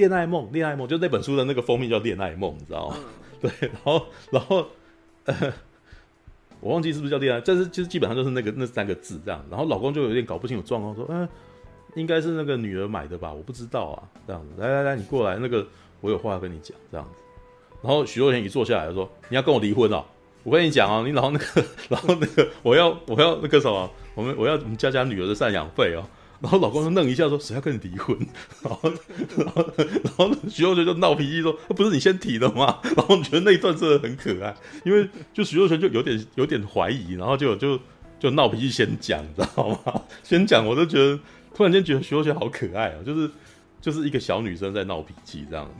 [0.00, 2.96] 恋爱梦，恋爱梦，就那本书的那个封面叫《恋爱梦》，你知道吗？
[3.38, 4.66] 对，然后，然后，
[5.26, 5.34] 呃，
[6.60, 9.44] 我忘记是不是叫恋爱，但是就是基本上就是那个那三个字这样。
[9.50, 11.28] 然后老公就有点搞不清楚状况，说：“嗯、呃，
[11.96, 13.30] 应该是那个女儿买的吧？
[13.30, 15.66] 我不知道啊。”这样子，来来来，你过来，那个
[16.00, 17.22] 我有话要跟你讲，这样子。
[17.82, 20.02] 然后许若瑄一坐下来就说：“你要跟我离婚哦？
[20.42, 26.04] 我跟你讲啊，你然后那个， 然后那个，我要我要那个什么，我们我要我们家家女儿的赡养费哦。”
[26.40, 28.16] 然后老公就愣一下，说：“谁要跟你离婚？”
[28.64, 28.92] 然后，
[29.36, 37.78] 然后，然后徐若瑄就闹脾气说：“不是你先提的吗？”然后我觉得那一段真的很可爱，因为就徐若瑄就有点有点怀疑，然后就就
[38.18, 40.02] 就闹脾气先讲，你知道吗？
[40.24, 41.20] 先讲，我就觉得
[41.54, 43.30] 突然间觉得徐若瑄好可爱啊，就是
[43.80, 45.70] 就是一个小女生在闹脾气这样。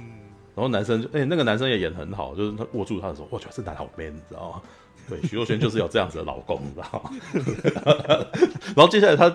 [0.55, 4.63] 然后男生就哎、欸，那个男生也演很好，就是他握住她的时候，我觉得这男好 man，你知道吗？
[5.09, 8.27] 对，徐若瑄就是有这样子的老公，你知道吗？
[8.77, 9.35] 然后接下来他。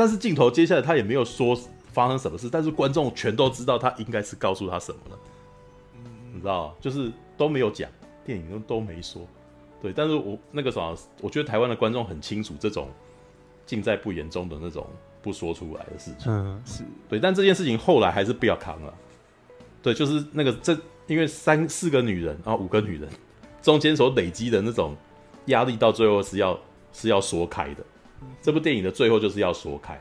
[0.00, 1.54] 但是镜头接下来他也没有说
[1.92, 5.18] 发生什么事，但是观众全都知道他应该是告诉他什么了，
[5.96, 7.86] 嗯，你知道就是都没有讲，
[8.24, 9.20] 电影都都没说，
[9.82, 12.88] 对，但是我那个啥，我觉得台湾的观众很清楚这种
[13.66, 14.86] 尽在不言中的那种
[15.20, 18.94] 不说出来的事情，嗯，是对，但这件事情后来还是不要扛了，
[19.82, 20.74] 对，就是那个这
[21.08, 23.06] 因为三四个女人，啊五个女人
[23.60, 24.96] 中间所累积的那种
[25.48, 26.58] 压力，到最后是要
[26.90, 27.84] 是要说开的。
[28.42, 30.00] 这部电影的最后就是要说开，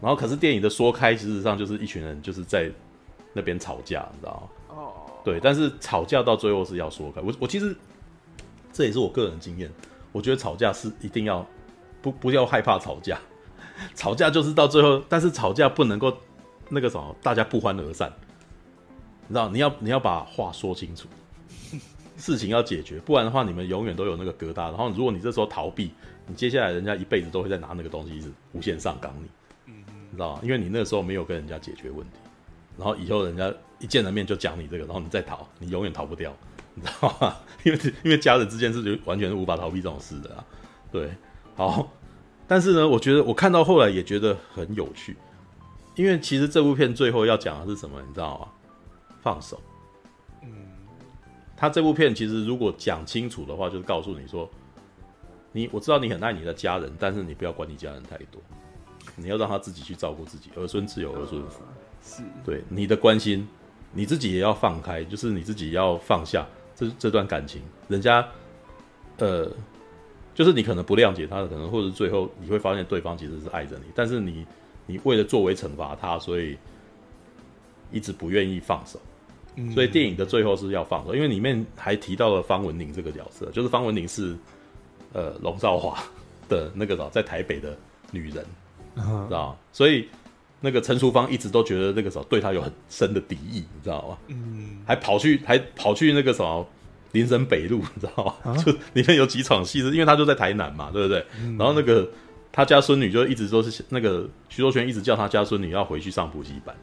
[0.00, 2.70] 然后可是电影的说开，事实上就是一群人就是在
[3.32, 4.76] 那边吵架，你知道吗？
[4.76, 4.92] 哦，
[5.24, 7.20] 对，但是吵架到最后是要说开。
[7.20, 7.76] 我我其实
[8.72, 9.70] 这也是我个人经验，
[10.12, 11.46] 我觉得吵架是一定要
[12.00, 13.18] 不不要害怕吵架，
[13.94, 16.16] 吵架就是到最后，但是吵架不能够
[16.68, 18.12] 那个什么，大家不欢而散，
[19.26, 19.48] 你知道？
[19.48, 21.08] 你要你要把话说清楚，
[22.16, 24.64] 事情要解决，不然的话你们永远都有那个疙瘩。
[24.68, 25.90] 然后如果你这时候逃避，
[26.26, 29.28] 你接下来人家一辈子都会在拿那个东西一直无限上纲你，
[29.66, 30.40] 嗯，你知道吗？
[30.42, 32.16] 因为你那个时候没有跟人家解决问题，
[32.76, 36.34] 然后以后人家一见了面就讲你这个，然后你再逃，你永远逃不掉，
[36.74, 37.36] 你知道吗？
[37.62, 40.44] 因为因为家人之间是就完全是无法逃避这种事的啊。
[40.90, 41.10] 对，
[41.54, 41.88] 好，
[42.48, 45.16] 但是呢，我觉得我看到后来也觉得很有趣，
[45.94, 48.48] 因为其实这部片最后要讲的是什么，你知道吗？
[49.22, 49.60] 放手。
[50.42, 50.48] 嗯，
[51.56, 54.50] 他这部片其实如果讲清楚的话，就是告诉你说。
[55.56, 58.38] 你我知道你很爱你的家人，但是你不要管你家人太多，
[59.16, 61.62] 你要让他自己去照顾自己，儿孙自有儿孙福。
[62.02, 63.48] 是对你的关心，
[63.90, 67.62] 你自己也要放开，就是你自己要放下这这段感情。
[67.88, 68.28] 人家，
[69.16, 69.50] 呃，
[70.34, 74.46] 就是你可能不谅解他的，可能或者最后你会发现对方其实是爱着你，但是你
[74.84, 76.58] 你为了作为惩罚他，所以
[77.90, 79.00] 一直不愿意放手。
[79.72, 84.36] 所以电影的最后是要放手，因为里面还提到了方文宁这个角色，就是方文宁是。
[85.12, 86.02] 呃，龙兆华
[86.48, 87.76] 的那个在台北的
[88.10, 88.44] 女人，
[88.94, 89.56] 知道吗？
[89.72, 90.08] 所以
[90.60, 94.18] 那个陈淑芳一直都觉得那个时候对他有很深的敌意，你知道吗？
[94.28, 96.66] 嗯，还跑去还跑去那个什么
[97.12, 98.52] 林森北路，你知道吗？
[98.52, 101.24] 啊、就里面有几场戏是，因为他就在台南嘛，对不对？
[101.40, 102.08] 嗯、然后那个
[102.52, 106.74] 他家孙女就一直都是那个徐若瑄一直叫他家孙女要回去上补习班，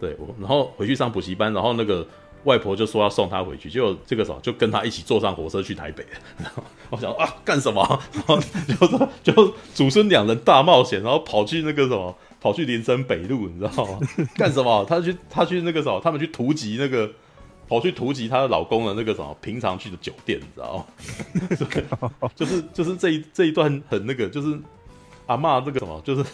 [0.00, 2.06] 对，然后回去上补习班，然后那个。
[2.44, 6.06] 外婆就说要送他回去，结果这个时候就跟他一起坐上火车去台北。
[6.38, 8.00] 然 后我想啊，干什么？
[8.14, 13.98] 然后就说就祖孙两人大冒险，然后跑去那个什么，跑去林森北路，你知道吗？
[14.36, 14.84] 干什么？
[14.88, 17.10] 他去他去那个什么，他们去突击那个，
[17.68, 20.76] 跑去突击她的老公的那个什么平常去的酒店，你知道
[22.20, 22.30] 吗？
[22.34, 24.58] 就是就是这一这一段很那个，就是
[25.26, 26.24] 阿嬷这个什么，就是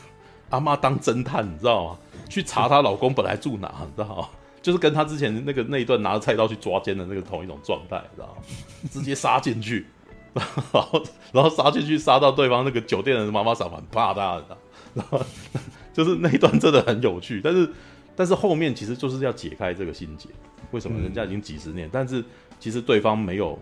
[0.51, 1.99] 阿嬷当侦探，你知道吗？
[2.29, 4.29] 去查她老公本来住哪，你知道吗？
[4.64, 8.42] 就是跟他之前那个那一段拿着菜刀去抓奸的那个同一种状态，知道吗？
[8.90, 9.85] 直接杀进去，
[10.33, 14.57] 然后然后杀进去杀到对方那个酒店的妈妈桑蛮怕他的，
[14.94, 15.20] 然后
[15.92, 17.68] 就是那一段真的很有趣，但是
[18.16, 20.31] 但是后面其实就是要解开这个心结，
[20.70, 22.24] 为什么人家已经几十年，嗯、但是
[22.59, 23.61] 其实对方没有，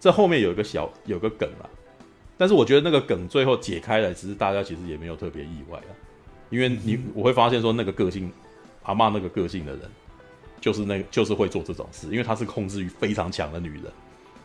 [0.00, 1.68] 这后面有一个小有个梗啦，
[2.38, 5.92] 但是我觉得那个梗最后解开了，其实大家其实也没有特别意外啊，
[6.48, 8.32] 因为你我会发现说那个个性。
[8.84, 9.82] 阿妈那个个性的人，
[10.60, 13.84] 就是那个，就是会做这种事，因为她是控制欲非常强的女人。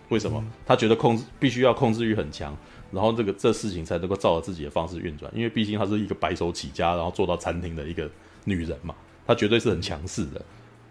[0.09, 0.43] 为什么？
[0.65, 2.57] 她觉得控制必须要控制欲很强，
[2.91, 5.31] 然后这个这事情才能够照着自己的方式运转。
[5.35, 8.09] 因为毕竟她是一个白手起家，然后做到餐厅的一个
[8.45, 8.95] 女人嘛，
[9.27, 10.41] 她绝对是很强势的。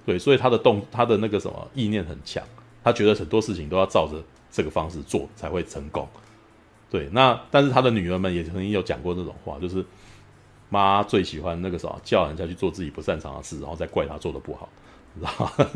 [0.06, 2.42] 对，所以她的动，她的那个什么意念很强，
[2.84, 6.08] 她觉得很多事情都要照着这个方式做才会成功。
[6.90, 9.84] 对，那但是她的女儿们也曾经有讲过这种话，就是。
[10.70, 14.68] 妈最喜欢那个什么，叫人家去做自己不擅长的事，然后再怪他做的不好，
[15.18, 15.70] 知道吗？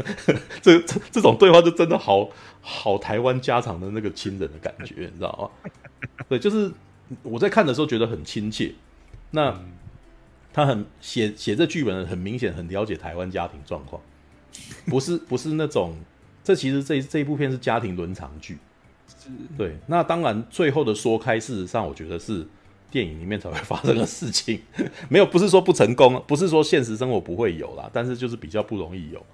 [0.60, 2.28] 这这这种对话就真的好
[2.60, 5.70] 好台湾家常的那个亲人的感觉，你知道吗？
[6.28, 6.70] 对，就是
[7.22, 8.74] 我在看的时候觉得很亲切。
[9.30, 9.58] 那
[10.52, 14.02] 他很写写这剧本的很明显很了解台湾家庭状况，
[14.86, 15.96] 不是不是那种，
[16.44, 18.58] 这其实这这一部片是家庭伦常剧，
[19.56, 19.78] 对。
[19.86, 22.46] 那当然最后的说开，事实上我觉得是。
[22.92, 24.60] 电影里面才会发生的事情，
[25.08, 29.24] 没有，不是说不成功，不是说现实生活不会有啦，但是就是比较不容易有，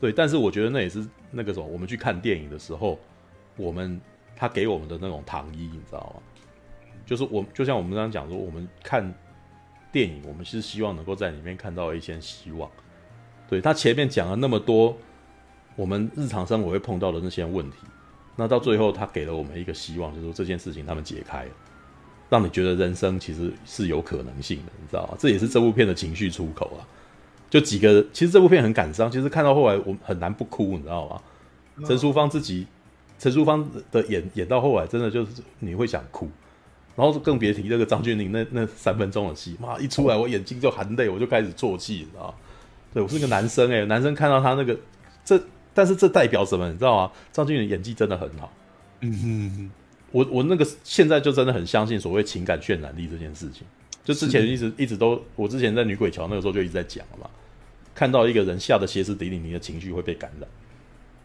[0.00, 0.10] 对。
[0.10, 2.98] 但是我觉得那也是那个时候我们去看电影的时候，
[3.56, 4.00] 我们
[4.34, 6.22] 他给我们的那种糖衣，你知道吗？
[7.04, 9.14] 就是我就像我们刚刚讲说，我们看
[9.92, 12.70] 电影，我们是希望能够在里面看到一些希望。
[13.48, 14.96] 对，他前面讲了那么多，
[15.76, 17.76] 我们日常生活会碰到的那些问题，
[18.36, 21.50] 那到最后他给了我们一个希望，就是说这件事情他们解开了。
[22.32, 25.14] 让你觉得人生其实是有可能性的，你知道吗？
[25.18, 26.80] 这也是这部片的情绪出口啊。
[27.50, 29.10] 就几个，其实这部片很感伤。
[29.10, 31.20] 其实看到后来，我很难不哭，你知道吗？
[31.86, 32.66] 陈淑芳自己，
[33.18, 36.26] 陈淑芳的演演到后来，真的就是你会想哭。
[36.96, 42.34] 然后更别提那个张钧甯那那三分钟的戏，妈一出来我眼睛就含泪，我就开始啜泣，你知道吗？
[42.94, 44.74] 对我是个男生哎、欸，男生看到他那个
[45.22, 45.38] 这，
[45.74, 46.66] 但是这代表什么？
[46.70, 47.12] 你知道吗？
[47.30, 48.50] 张钧甯演技真的很好。
[49.00, 49.70] 嗯哼，
[50.12, 53.66] 我我那个现在就真的很相信所谓情感渲染力这件事情。
[54.04, 57.30] 就之前一直一直都，我之前在女鬼桥那个时候就一直在讲了嘛。
[57.94, 60.48] 看到一个人吓得歇斯底里，你的情绪会被感染。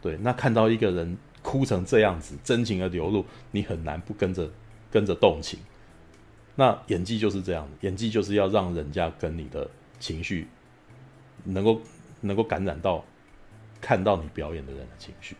[0.00, 4.48] 对，那看到一个人哭成这样子，真情的流露，你很难不跟着
[4.90, 5.58] 跟着动情。
[6.54, 10.46] 那演技就是这样，演技就是要让人家跟你的情绪
[11.44, 11.80] 能够
[12.20, 13.04] 能够感染到
[13.80, 15.34] 看到你表演的人的情绪。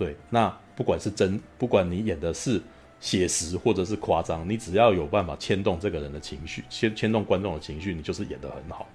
[0.00, 2.58] 对，那不管是真，不管你演的是
[3.00, 8.88] 写实或者是夸张，你只要有办法牵动这个人的情绪，牵牵动观众的情绪，你就是演的很好，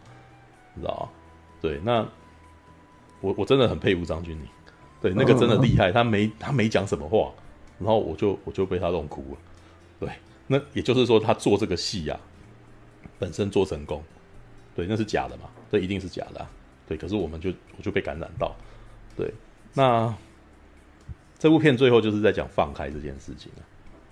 [0.73, 1.09] 你知道吗？
[1.61, 2.03] 对，那
[3.21, 4.39] 我我真的很佩服张钧甯，
[4.99, 7.31] 对，那个真的厉害，他没他没讲什么话，
[7.77, 9.37] 然后我就我就被他弄哭了。
[9.99, 10.09] 对，
[10.47, 12.19] 那也就是说他做这个戏呀、啊，
[13.19, 14.03] 本身做成功，
[14.75, 15.43] 对，那是假的嘛？
[15.71, 16.49] 这一定是假的、啊，
[16.87, 16.97] 对。
[16.97, 18.55] 可是我们就我就被感染到，
[19.15, 19.31] 对。
[19.73, 20.11] 那
[21.45, 23.61] 这部片最后就是在讲放开这件事情啊，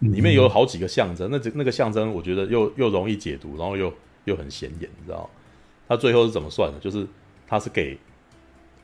[0.01, 3.91] 里面有好几个象征，那这那个象征我觉得又又容易解读，然后又
[4.25, 5.29] 又很显眼，你知道吗？
[5.87, 6.77] 他最后是怎么算的？
[6.79, 7.07] 就是。
[7.45, 7.95] 他是给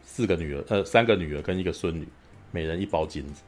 [0.03, 2.07] 四个女儿，呃，三个女儿跟一个孙女，
[2.51, 3.41] 每人一包金子、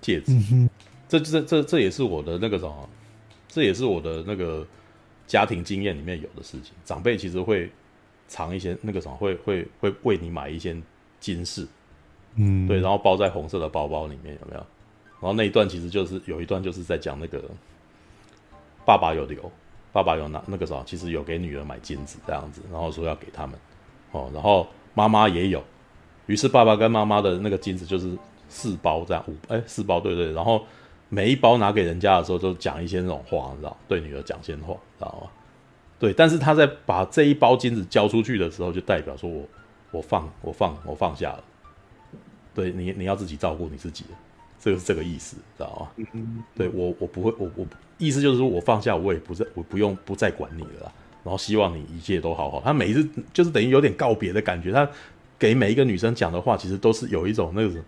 [0.00, 0.32] 戒指。
[0.52, 0.68] 嗯、
[1.08, 2.88] 这这这这也是我的那个什么，
[3.46, 4.66] 这也是我的那个
[5.28, 6.72] 家庭经验里面有的事情。
[6.84, 7.70] 长辈其实会
[8.26, 10.76] 藏一些那个什么，会会会为你买一些
[11.20, 11.64] 金饰，
[12.36, 14.66] 嗯，对，然后包在红色的包包里面，有没有？
[15.20, 17.42] 然后那一段其实就是有一段就是在讲那个
[18.84, 19.50] 爸爸有留，
[19.92, 23.56] 爸爸有拿那个什么，其实有给女儿买金子这样子，然后说要给他们。
[24.10, 25.62] 哦，然后妈妈也有，
[26.26, 28.16] 于是爸爸跟妈妈的那个金子就是
[28.48, 30.64] 四包这样五哎四包对对，然后
[31.08, 35.30] 每一包拿给人家的时候就讲一些那种话，你知道，对女儿讲些话，知道吗？
[35.98, 39.44] 对，但是他在把这一包金子交出去的时候，就代表说我
[39.92, 41.44] 我放我放我放下了，
[42.54, 44.04] 对你你要自己照顾你自己，
[44.60, 46.14] 这个是这个意思，知道吗？
[46.54, 47.66] 对我我不会我我
[47.98, 50.92] 意思就是说我放下我也不再我不用不再管你了。
[51.24, 52.60] 然后希望你一切都好好。
[52.64, 54.72] 他每一次就是等于有点告别的感觉。
[54.72, 54.88] 他
[55.38, 57.80] 给每一个女生讲的话，其实都是有一种那种，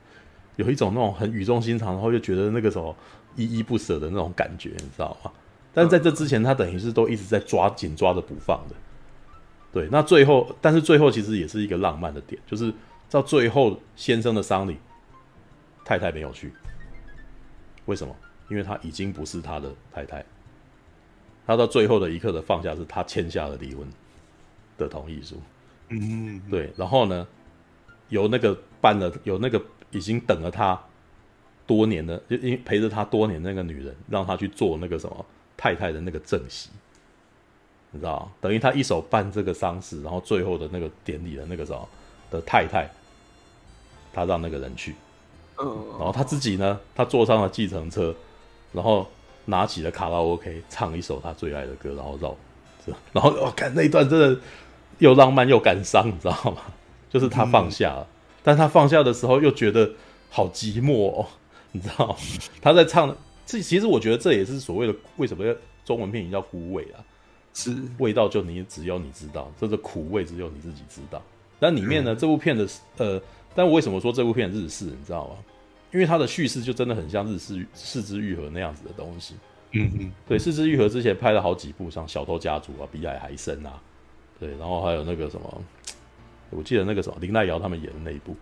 [0.55, 2.95] 有一种那种很语重心长，然后又觉得那个什么
[3.35, 5.33] 依依不舍的那种感觉，你知道吗？
[5.73, 8.77] 但是在这之前，他等于是都一直在抓紧抓着不放的。
[9.73, 12.73] 对，那最后，但是最后其实也是一个浪漫的点，就是
[13.11, 14.77] 到最后先生的丧礼，
[15.85, 16.53] 太太没有去。
[17.87, 18.15] 为什么？
[18.51, 20.25] 因为他已经不是他的太太。
[21.47, 23.87] 他到最后的一刻的放下，是他签下了离婚
[24.77, 25.41] 的同意书。
[25.91, 26.73] 嗯，对。
[26.77, 27.27] 然后呢，
[28.09, 30.83] 有那个办了，有那个已经等了他
[31.67, 35.25] 多年的，就因陪着他多年的那个女人，让他去做那个什么
[35.57, 36.71] 太太的那个正席，
[37.91, 38.31] 你知道？
[38.41, 41.89] 等于他一手办这个丧事，然后最后的那个典礼的那个什么
[42.35, 42.91] 的太太，
[44.13, 44.95] 他让那个人去。
[45.59, 45.67] 嗯。
[45.99, 48.15] 然后他自己呢，他坐上了计程车，
[48.73, 49.07] 然后。
[49.47, 52.35] 拿起了卡拉 OK，唱一首他最爱的歌，然后绕，
[53.13, 54.41] 然后我看那一段真的
[55.01, 56.63] 又浪漫又感伤，你知道吗？
[57.11, 59.91] 就是他放下了，嗯、但他放下的时候又觉得
[60.31, 61.27] 好寂寞哦，
[61.73, 62.17] 你知道？
[62.63, 65.45] 他在唱，这其实我觉得这也是所谓的为什么
[65.85, 67.05] 中文片名叫孤味啊？
[67.53, 71.21] 是味道就你只有你知道，这个苦味只有你自己知道。
[71.65, 73.19] 但里面呢，嗯、这部片的呃，
[73.55, 74.85] 但我为什么说这部片日式？
[74.85, 75.37] 你知道吗？
[75.93, 79.35] 因为它的叙事就真的很像日式《是枝裕和》那样子的东西，
[79.71, 83.81] 嗯嗯，对，《是枝裕和》之前拍了好几部，像《小偷家族》啊，《比海还深》啊，
[84.39, 85.63] 对，然后还有那个什么，
[86.51, 88.37] 我记得那个什么林奈瑶他们演的那一部，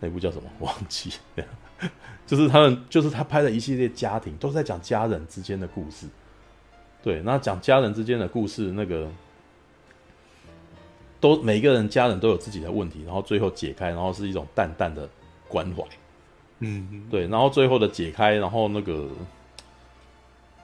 [0.00, 0.50] 那部叫什么？
[0.58, 1.12] 忘记，
[2.26, 6.06] 就是他们，就是他拍的一系列家庭，都在讲家人之间的故事。
[7.02, 9.08] 对，那讲家人之间的故事，那个
[11.20, 15.08] 都每个人家人都有自己的问题，然后最后解开，然后是一种淡淡的
[15.48, 15.82] 关怀。
[16.60, 19.08] 嗯，对，然后最后的解开，然后那个，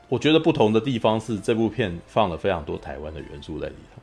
[0.09, 4.00] 我觉得不同的地方是这部片放了非常多台湾的元素在里头。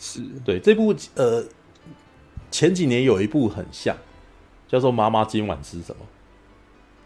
[0.00, 1.44] 是对这部呃，
[2.50, 3.96] 前几年有一部很像，
[4.68, 6.04] 叫做《妈妈今晚吃什么》，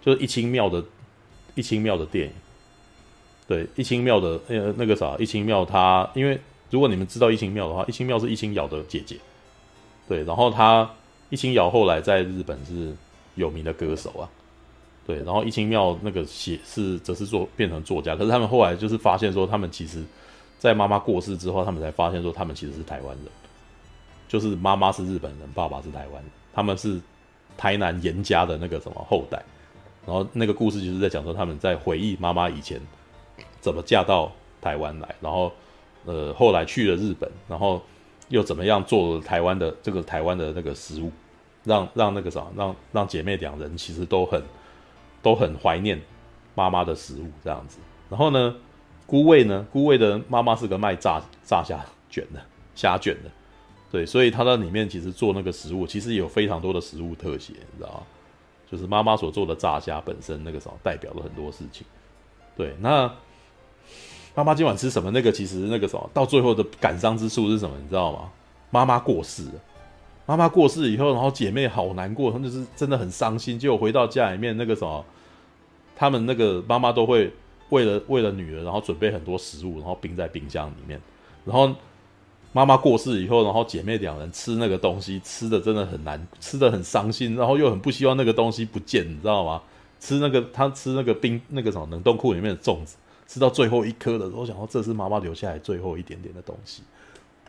[0.04, 0.84] 就是一清庙的，
[1.54, 2.32] 一清庙的电影。
[3.46, 6.40] 对，一清庙的呃那个啥，一清庙他，因为
[6.72, 9.16] 如果你们知道一清庙的话，一清庙是一清瑶的姐姐。
[10.08, 10.90] 对，然后他
[11.30, 12.92] 一清瑶后来在日本是。
[13.34, 14.28] 有名的歌手啊，
[15.06, 20.04] 对，然后一清庙那个写是则是做变成作家，可是他们后来就是发现说，他们其实，
[20.58, 23.26] 在妈妈过世之后，他们才发现说，他们其实是台湾人，
[24.28, 27.00] 就是妈妈是日本人，爸爸是台湾，他们是
[27.56, 29.42] 台南严家的那个什么后代，
[30.04, 32.78] 然后那个故事就是在讲说他们在回忆妈妈以前
[33.62, 35.50] 怎么嫁到台湾来，然后
[36.04, 37.82] 呃后来去了日本，然后
[38.28, 41.10] 又怎么样做台湾的这个台湾的那个食物，
[41.64, 44.42] 让让那个啥，让让姐妹两人其实都很
[45.22, 46.00] 都很怀念
[46.54, 47.78] 妈妈的食物这样子。
[48.08, 48.54] 然后呢，
[49.06, 52.40] 姑味呢，姑味的妈妈是个卖炸炸虾卷的
[52.74, 53.30] 虾卷的，
[53.90, 58.02] 对，所以他在里面其实做那个食物，其实有非常多的食物特写，你知道吗？
[58.70, 61.86] 就是妈妈所做的炸虾本身那个什么代表了很多事情，
[62.56, 62.74] 对。
[62.80, 63.12] 那
[64.34, 65.10] 妈妈今晚吃什么？
[65.10, 67.76] 那个其实那个什么到最后的感伤之处是什么？
[67.80, 68.30] 你知道吗？
[68.70, 69.52] 妈妈过世了，
[70.26, 73.58] 妈妈过世以后，然后姐妹好难过，她就是真的很伤心。
[73.58, 75.04] 结果回到家里面，那个什么，
[75.96, 77.32] 他们那个妈妈都会
[77.70, 81.00] 为了为了女儿，然后准备很多食物，然后冰在冰箱里面，
[81.44, 81.74] 然后。
[82.54, 89.62] 妈妈过世以后，然后姐妹两人吃那个东西，吃的真的很难，吃的很伤心，然后又很不希望那个东西不见，你知道吗？
[89.98, 92.96] 吃那个他吃那个冰那个什么冷冻库里面的粽子，
[93.26, 96.82] 吃到最后一颗的时候，想说这是妈妈留下来最后一点点的东西，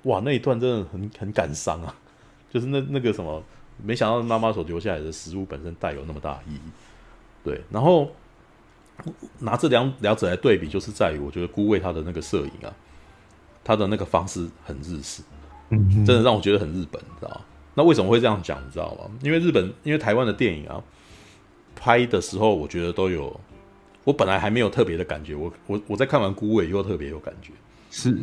[0.03, 1.95] 哇，那一段真的很很感伤啊！
[2.51, 3.43] 就是那那个什么，
[3.83, 6.71] 没想到妈妈所留下来的食物本身带有那么大意义，
[7.43, 7.61] 对。
[7.69, 8.11] 然后
[9.39, 12.73] 拿这两两者来对比，就是在于我觉得孤味他的那个摄影啊。
[13.65, 15.23] 他的那个方式很日式，
[15.69, 17.39] 真的让我觉得很日本，你知道吗？
[17.75, 18.61] 那为什么会这样讲？
[18.61, 19.09] 你知道吗？
[19.21, 20.83] 因为日本，因为台湾的电影啊，
[21.73, 23.39] 拍的时候，我觉得都有。
[24.03, 27.51] 我本来还没有特别的感觉，我我我在看完《孤味》以后特别有感觉。
[27.89, 28.17] 是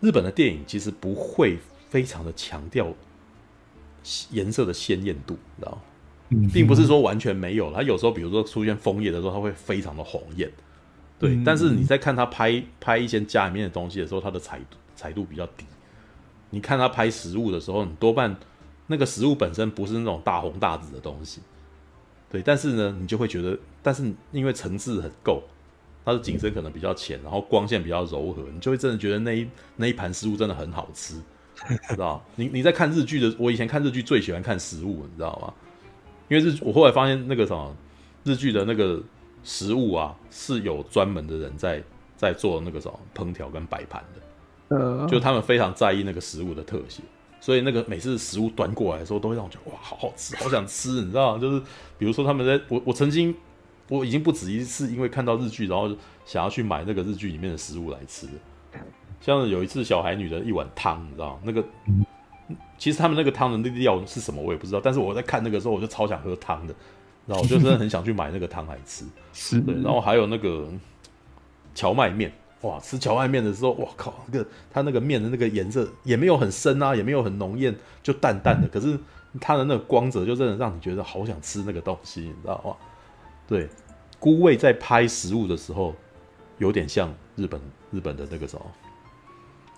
[0.00, 2.92] 日本的电影其实不会非常的强调
[4.30, 6.50] 颜色的鲜艳度，你知道吗？
[6.52, 10.50] 并不是说完全没有，它有时候比如说出现枫叶的时候，它会非常的红艳。
[11.18, 15.66] 对，但是你在看他拍拍一些家里面的东西的时候，它的彩度彩度比较低。
[16.48, 18.34] 你看他拍食物的时候，你多半
[18.86, 21.42] 那个食物本身不是那种大红大紫的东西。
[22.30, 25.42] 对，但是呢，你就会觉得，但是因为层次很够，
[26.04, 31.14] 它的景深可能比较浅，然后光线比较柔和，你就会真的觉得那一那一盘食物真的很好吃，
[31.88, 35.52] 知道你你在看日剧的，我以前看日剧最喜欢看食物，你知道吗？
[36.28, 37.76] 因为日我后来发现那个什么
[38.24, 39.02] 日剧的那个。
[39.42, 41.82] 食物啊，是有专门的人在
[42.14, 44.04] 在做那个什么烹调跟摆盘
[44.68, 47.02] 的，呃，就他们非常在意那个食物的特写，
[47.40, 51.40] 所以那个每次食物端过来的时候，都会让我觉得哇，好好吃，好想吃，你知道吗？
[51.40, 51.60] 就是
[51.98, 53.34] 比如说他们在，我我曾经
[53.88, 55.88] 我已经不止一次，因为看到日剧，然后
[56.24, 58.28] 想要去买那个日剧里面的食物来吃，
[59.20, 61.40] 像有一次小孩女的一碗汤，你知道吗？
[61.44, 61.64] 那个
[62.78, 66.74] 其实他们那个汤的那个料是什么我也不知道，但是我在看那个时候，我就超想喝汤的。
[67.26, 69.74] 然后我就真的很想去买那个汤来吃， 是对。
[69.74, 70.68] 然后还有那个
[71.74, 72.32] 荞麦面，
[72.62, 78.68] 哇，吃荞麦面的时候，哇靠，那个它那个面的那个颜色也没有很深啊，也没有很浓艳，就淡淡的。
[78.68, 78.98] 可是
[79.40, 82.76] 它的那个光泽就真的让你觉得好想吃那个东西，你知道吗？
[83.48, 83.68] 对，
[84.18, 85.94] 孤味在拍食物的时候，
[86.58, 88.66] 有点像日本日本的那个什么，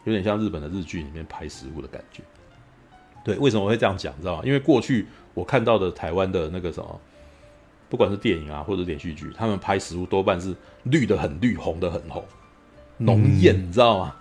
[0.04, 2.22] 有点像日本的日剧里面拍食物的感觉。
[3.24, 4.12] 对，为什么我会这样讲？
[4.20, 4.42] 知道吗？
[4.44, 7.00] 因为过去我看到的台湾的那个什么。
[7.88, 12.24] 不管是电影啊，或者连续剧，他们拍食物多半是绿的很绿，红的很红，
[13.04, 14.16] 浓艳，你知道吗？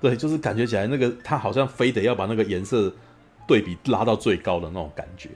[0.00, 2.92] 对，就是感觉起来那个他好像非得要把那个颜色
[3.46, 5.30] 对比拉到最高的那种感觉，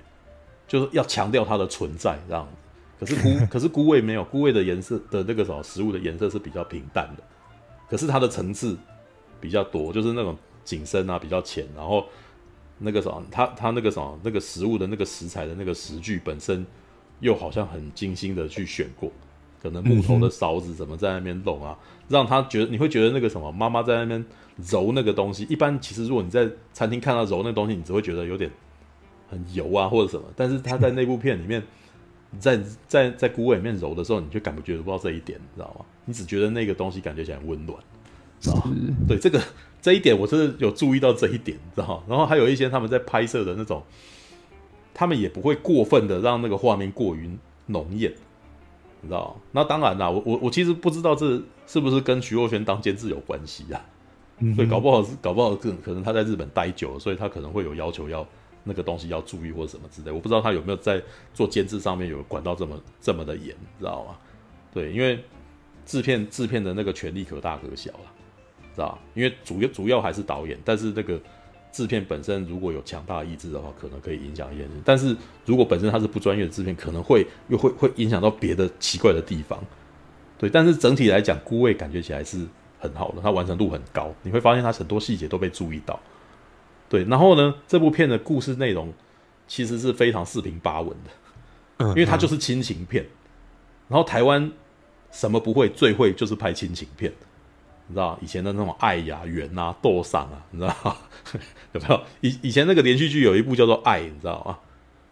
[0.69, 2.47] 就是要强调它的存在这样。
[2.99, 7.23] 可是菇 可是菇味没有，菇味的颜色的那个什么食物的颜色是比较平淡的，
[7.89, 8.77] 可是它的层次
[9.41, 12.07] 比较多，就是那种景深啊比较浅，然后
[12.79, 16.67] 那个什么，它它那个什么那个食物的那个食材的那个食具本身。
[17.23, 19.13] 又好像很精心的去选过，
[19.63, 24.25] 可能木头的勺子怎么在那边弄啊，让他觉得你会觉得那个什么妈妈在那边
[24.71, 25.47] 揉那个东西。
[25.51, 28.51] 一般其实如果你在餐厅看到揉那个东西，你只会觉得有点
[29.29, 30.25] 很油啊或者什么。
[30.35, 31.63] 但是他在那部片里面，
[32.41, 35.85] 在在在孤味里面揉的时候，你就感觉不到这一点，你知道吗？
[36.05, 37.79] 你只觉得那个东西感觉起来温暖，
[38.41, 38.73] 知道吗？
[39.07, 39.41] 对，这个
[39.83, 42.03] 这一点我真的有注意到这一点，知道吗？
[42.09, 43.83] 然后还有一些他们在拍摄的那种。
[44.93, 47.31] 他们也不会过分的让那个画面过于
[47.67, 48.13] 浓艳，
[49.01, 49.37] 你知道？
[49.53, 53.81] 那当然啦，我我我其实不知道这是不是跟徐若瑄当监制有关系啊？
[54.39, 58.27] 嗯，所以搞不好是搞不好可可能他在日本待久了，所以他可能会有要求要
[58.65, 60.11] 那个东西要注意或者什么之类。
[60.11, 61.03] 我不知道他有没有在
[61.35, 64.17] 做监制上面有管到这么这么的严，知道吗？
[64.73, 65.23] 对，因为
[65.85, 68.13] 制片制片的那个权力可大可小了，
[68.75, 68.99] 知道？
[69.15, 71.21] 因为主要主要还是导演，但是那个。
[71.73, 74.71] 制片本身如果有强大的意志的话，可能可以影响一些人。
[74.85, 75.17] 但是
[75.47, 79.59] 如果本身他是不专业的制片，可能会又会会影响到别的奇怪的地方。
[80.39, 82.47] 对，但是整体来讲，孤味感觉起来是
[82.79, 84.13] 很好的，它完成度很高。
[84.23, 86.01] 你会发现它很多细节都被注意到。
[86.89, 88.93] 对，然后呢，这部片的故事内容
[89.47, 93.07] 其实是非常四平八稳的，因为它就是亲情片。
[93.89, 94.51] 然后台湾
[95.11, 97.13] 什么不会，最会就是拍亲情片，
[97.91, 100.97] 你知道以前的那种爱呀、缘啊、斗赏啊，你知道？
[101.75, 102.01] 有没有？
[102.21, 104.57] 以以前那个连续剧有一部叫做《爱》，你知道吗？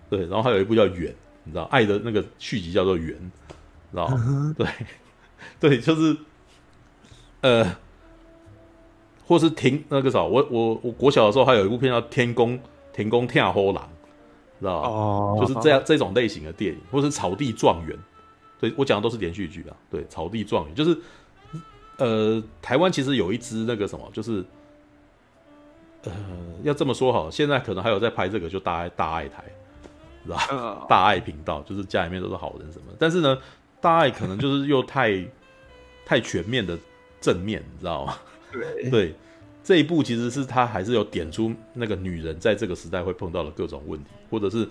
[0.09, 1.11] 对，然后还有一部叫《缘》，
[1.43, 3.17] 你知道《爱》的那个续集叫做《缘》，
[3.91, 4.55] 知道吗？
[4.57, 4.69] 对，
[5.59, 6.17] 对，就是
[7.41, 7.77] 呃，
[9.27, 12.61] 或是停那个啥，我我我国小的时候还有一部片叫《天宫
[12.93, 13.83] 天宫跳后郎》，
[14.61, 14.89] 知道吗？
[14.89, 17.97] 哦，就是这样这种类型的电影，或是《草地状元》。
[18.61, 19.77] 对，我讲的都是连续剧啊。
[19.91, 20.97] 对，《草地状元》就是
[21.99, 24.45] 呃，台湾其实有一支那个什么，就是
[26.05, 26.13] 呃，
[26.63, 29.45] 要这么说好，现在可能还有在拍这个，就大爱大爱台，
[30.25, 30.47] 知道吧？
[30.51, 32.87] 呃、大爱频道，就是家里面都是好人什么。
[32.99, 33.39] 但是呢，
[33.81, 35.25] 大爱可能就是又太
[36.05, 36.79] 太全面的
[37.21, 38.17] 正面，你知道吗？
[38.51, 39.15] 对对，
[39.63, 44.67] 这一部其实是他还是有点出那个女人在这个时代会碰到的各种问题，或者是。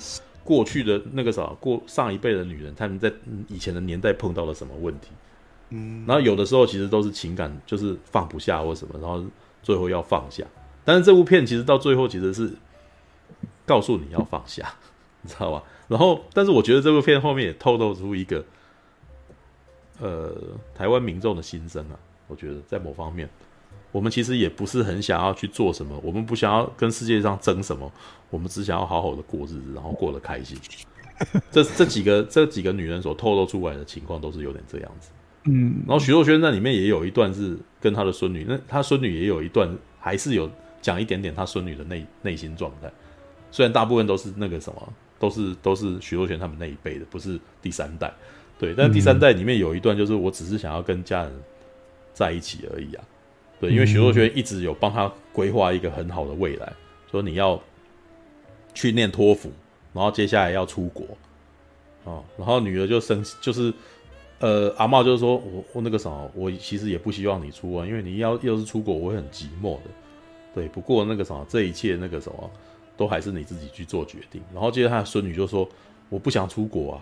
[0.47, 3.11] 过去的那个啥，过上一辈的女人，她们在
[3.49, 5.09] 以前的年代碰到了什么问题？
[5.69, 9.23] 嗯，然后有的时候其实都是情感，就是放不下或什么，然后
[9.61, 10.43] 最后要放下。
[10.85, 12.51] 但是这部片其实到最后其实是
[13.65, 14.73] 告诉你要放下，
[15.21, 15.63] 你知道吧？
[15.87, 18.43] 然后，但是我觉得这部片后面也透露出一个，
[19.99, 20.33] 呃，
[20.75, 21.99] 台湾民众的心声啊。
[22.27, 23.29] 我觉得在某方面。
[23.93, 27.89] 我们其实也不是很想要去做什么，我们不想要跟世界上争什么，
[28.29, 30.57] 我们只想要好好的过日子，然后过得开心。
[31.49, 35.09] 这这几个这几个女人所透露出来的情况都是有点这样子。
[35.47, 39.69] 嗯，然后徐若瑄在里面也有一段是跟她的孙女，那她孙女也有一段
[39.99, 40.49] 还是有
[40.81, 42.91] 讲一点点她孙女的内内心状态。
[43.49, 48.13] 虽然大部分都是那个什么，都是都是徐若瑄他们那一辈的，不是第三代。
[48.59, 51.31] 对，但第三代里面有一段就是我只是想要跟家人
[52.13, 53.03] 在一起而已啊。
[53.59, 56.73] 对，因为徐若瑄一直有帮他规划一个很好的未来，
[57.09, 57.59] 说你要
[58.73, 59.51] 去念托福，
[59.93, 61.05] 然后接下来要出国，
[62.03, 63.73] 哦，然后女儿就生就是，
[64.39, 69.89] 呃，阿嬷就是说我我那个什么，我其实也不希望你出啊，因为你要要是出国，我会很寂寞的。
[70.53, 72.51] 对，不过那个什么，这一切那个什么，
[72.95, 74.41] 都还是你自己去做决定。
[74.53, 75.67] 然后接着他的孙女就说
[76.09, 77.01] 我不想出国啊，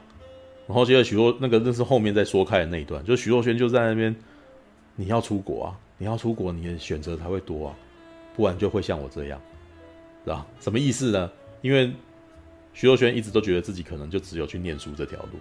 [0.67, 4.15] 然后接着徐若那个那是后面再说开的那一段，就徐若瑄就在那边，
[4.95, 5.79] 你要出国啊。
[5.97, 7.75] 你要出国，你的选择才会多啊，
[8.35, 9.39] 不然就会像我这样，
[10.25, 10.45] 是吧？
[10.59, 11.31] 什么意思呢？
[11.61, 11.89] 因为
[12.73, 15.39] 徐若瑄一直都觉得自己可能就只有去念书这条路，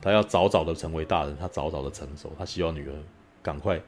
[0.00, 2.92] 她要早早的成为大人，他早早的成熟，他希望女儿
[3.42, 3.80] 赶快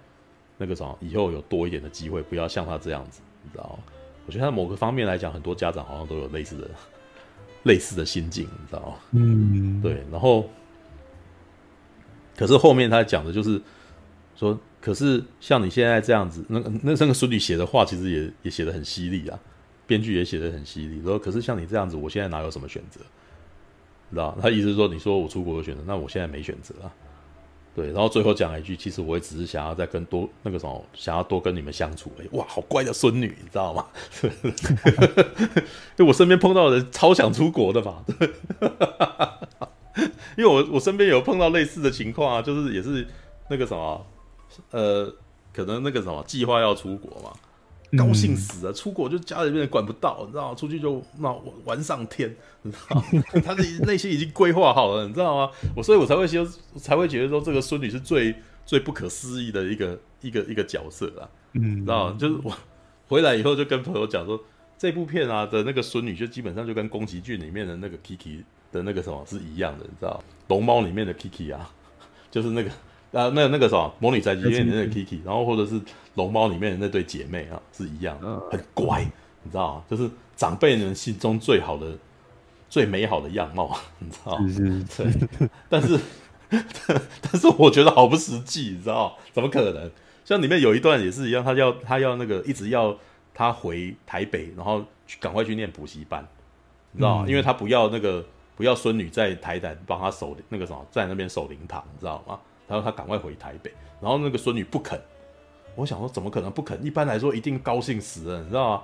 [0.56, 3.92] 那个什么，以后有多一点的机会，不要像他这样子，你知道吗？
[4.26, 6.70] 我觉得他某个方面来讲，很多家长好像都有类似的
[7.64, 8.96] 类似的心境，你知道吗？
[9.12, 10.04] 嗯，对。
[10.10, 10.48] 然后，
[12.36, 13.60] 可是后面他讲的就是
[14.36, 14.58] 说。
[14.80, 19.36] 可是像你现在这样子，那那那个孙女写的话，其实也也写的很犀利啊，
[19.88, 21.02] 编剧也写的很犀利。
[21.02, 23.00] 说可是像你这样子，我现在哪有什么选择？
[24.10, 24.36] 知道？
[24.40, 26.92] 他意思是说，你说我出国有选择，那我现在没选择啊。
[27.74, 32.28] 对，然后最后讲了一句，其实我也只是想要再跟多那个什么，想要多跟你们相处而已。
[32.32, 33.86] 哇，好乖的孙女，你知道吗？
[35.96, 38.04] 就我身边碰到的人超想出国的嘛。
[40.36, 43.06] 因为我我身边有碰到类似的情况啊，就是也是
[43.48, 44.06] 那个什么。
[44.70, 45.12] 呃，
[45.52, 47.30] 可能那个什么计划要出国嘛，
[47.96, 50.54] 高兴死了，出国就家里面管不到，你知道吗？
[50.54, 51.32] 出去就那
[51.64, 52.34] 玩上天，
[52.68, 53.42] 你知道吗？
[53.44, 55.50] 他的内心已经规划好了，你知道吗？
[55.74, 56.46] 我所以，我才会说，
[56.76, 62.16] 才会觉得说，这个孙女是最最不可思议的一个一个一个角色啊，嗯，知道吗？
[62.18, 62.56] 就是我
[63.08, 64.38] 回来以后就跟朋友讲说，
[64.76, 70.22] 这部片啊的那个孙女就基本上就跟宫崎骏里面的那个 Kiki 的那个什么是一样的，你知道？
[70.48, 71.70] 龙猫里面的 Kiki 啊，
[72.30, 72.70] 就是那个。
[73.10, 75.80] 啊，那那个什么《魔女宅急便》里面的 Kiki，然后或者是
[76.16, 78.18] 《龙猫》里面的那对姐妹啊，是一样，
[78.50, 79.02] 很乖，
[79.42, 79.84] 你知道吗？
[79.88, 81.96] 就是长辈们心中最好的、
[82.68, 84.46] 最美好的样貌， 你知道吗？
[84.96, 85.98] 对， 但是，
[86.50, 89.14] 但是我觉得好不实际，你知道吗？
[89.32, 89.90] 怎么可能？
[90.24, 92.96] 像里面有一段也是一样，他要他要那个一直要
[93.32, 94.84] 他回台北，然后
[95.18, 96.26] 赶快去念补习班，
[96.92, 97.24] 你知道吗？
[97.26, 102.38] 因为他不要那个不要孙女在台南帮他守那个什么，在那边守灵堂，你知道吗？
[102.68, 105.00] 他说他赶快回台北，然后那个孙女不肯。
[105.74, 106.84] 我想说怎么可能不肯？
[106.84, 108.82] 一般来说一定高兴死了，你知道吗？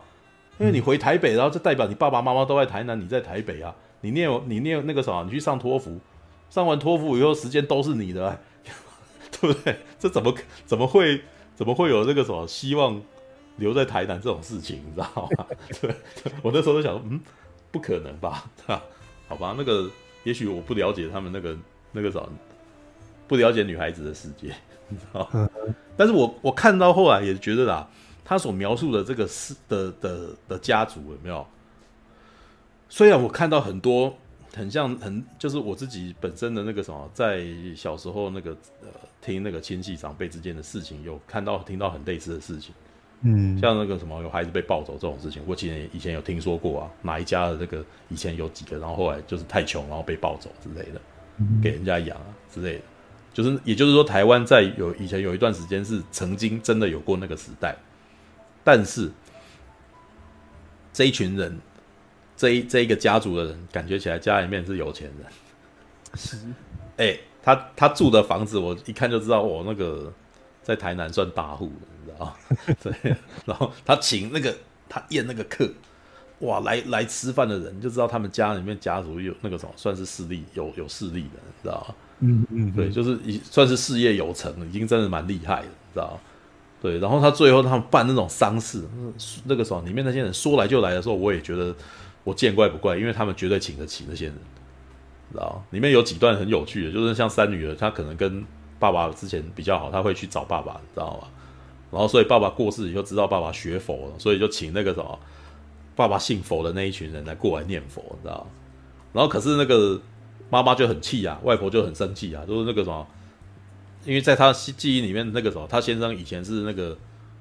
[0.59, 3.75] 因为你回台北，然后就代表你爸爸妈妈都在台南，你在台北啊。
[4.01, 5.99] 你念你念那个什么，你去上托福，
[6.51, 8.39] 上完托福以后时间都是你的，欸，
[9.41, 9.77] 对不对？
[9.99, 10.35] 这怎么
[10.67, 11.23] 怎么会
[11.55, 13.01] 怎么会有这个什么希望
[13.57, 15.47] 留在台南这种事情，你知道吗？
[15.81, 15.95] 对，
[16.43, 17.21] 我那时候就想说，嗯，
[17.71, 18.45] 不可能吧？
[19.29, 19.89] 好吧，那个
[20.25, 21.57] 也许我不了解他们那个
[21.93, 22.29] 那个什么。
[23.27, 24.55] 不了解女孩子的世界，
[24.87, 25.27] 你知道？
[25.97, 27.89] 但是我我看到后来也觉得啦，
[28.25, 31.47] 他所描述的这个是的的的家族有没有？
[32.89, 34.17] 虽然我看到很多
[34.55, 37.45] 很像很就是我自己本身的那个什么，在
[37.75, 38.51] 小时候那个
[38.83, 38.89] 呃
[39.21, 42.73] 听那个亲戚长辈之间的事情，有看到听到很类似的事情，
[43.23, 51.01] 嗯，像那个什么有孩子被抱走这种事情，我以前以前有听说过啊，哪一家的这个以前有几个，然后后来就是太穷，然后被抱走之类的，
[51.63, 52.85] 给人家养啊之类的，
[53.33, 57.75] 就是也就是说，台湾在有以前有一段时间是曾经真的有过那个时代，
[58.65, 59.13] 但是
[60.93, 61.61] 这一群人。
[62.37, 65.27] 这一这一个家族的人，感觉起来家里面是有钱人。
[66.17, 66.37] 是，
[66.97, 70.13] 哎、欸，他他住的房子，我一看就知道，我那个
[70.65, 72.35] 在台南算大户的，你知道吗？
[72.83, 73.17] 对。
[73.47, 74.53] 然后他请那个
[74.89, 75.73] 他宴那个客，
[76.41, 81.95] 哇，来来吃饭的人就知道他们家里面家族有那个什么，算是势力有有势力的，你知道吗？
[82.19, 86.21] 嗯嗯，对，就是已算是事业有成，已经真的蛮厉害的，你知道吗？
[86.85, 86.99] 对。
[86.99, 88.85] 然后他最后他们办那种丧事，
[89.45, 91.75] 那个时候，里面那些人说来就来的时候，我也觉得。
[92.27, 94.35] 我见怪不怪，因为他们绝对请得起那些人，
[95.31, 98.43] 知道里面有几段很有趣的，就是像三女儿，她可能跟
[98.79, 101.29] 爸爸之前比较好，她会去找爸爸，知道吗？
[101.91, 105.19] 然后所以爸爸过世以后，知道爸爸学佛了，所以就请那个什么
[105.95, 108.47] 爸爸信佛的那一群人来过来念佛，知道？
[109.13, 110.01] 然后可是那个
[110.49, 113.07] 妈妈就很气啊，外婆就很生气啊，就是那个什么，
[114.05, 116.97] 因为在他记忆里面，那个什么，他先生以前是那个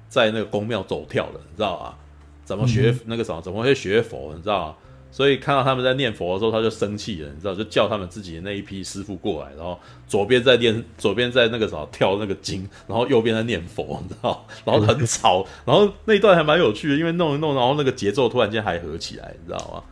[0.08, 1.96] 在那个宫庙走跳的，你知道啊？
[2.44, 3.40] 怎么学那个什么？
[3.40, 4.32] 怎么会学佛？
[4.34, 4.76] 你知道啊？
[5.10, 7.54] 所以看到他们在念佛的时候，他就生气了，你知道？
[7.54, 14.44] 就叫他们自己的那一批师傅过来，然后左边在念，左边在那个什么跳那个经，然后右边在念佛，你知道？
[14.66, 19.82] 然后很吵，然后那一段还蛮有趣的，因为弄一弄，然后那个节奏突然间还合起来，你知道吗？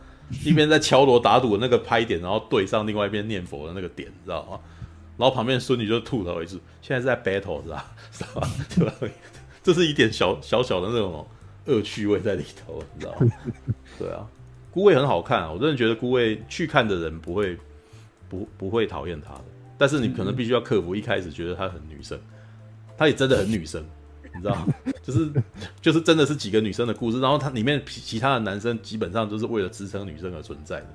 [0.43, 4.59] 一边在敲锣打鼓的那个拍点，然后对上另外一边念佛的那个点，你知道吗？
[5.17, 7.91] 然后旁边孙女就吐槽一次：“现在是在 battle 是吧？
[8.11, 8.49] 是吧？
[8.75, 9.15] 对吧？
[9.61, 11.27] 这是一点小小小的那种。”
[11.65, 13.31] 恶趣味在里头，你知道吗？
[13.97, 14.27] 对啊，
[14.69, 17.57] 孤味很好看啊，我真的觉得孤味去看的人不会
[18.27, 19.45] 不不会讨厌他的，
[19.77, 22.19] 但是你可能必须要克服一开始觉得他很女生，
[22.97, 23.81] 他也真的很女生，
[24.35, 24.67] 你知道吗？
[25.01, 25.31] 就是
[25.81, 30.87] 就是真的是几个女生的故事，然后他里面其他的男生基本上都是为了支撑女生而存在的，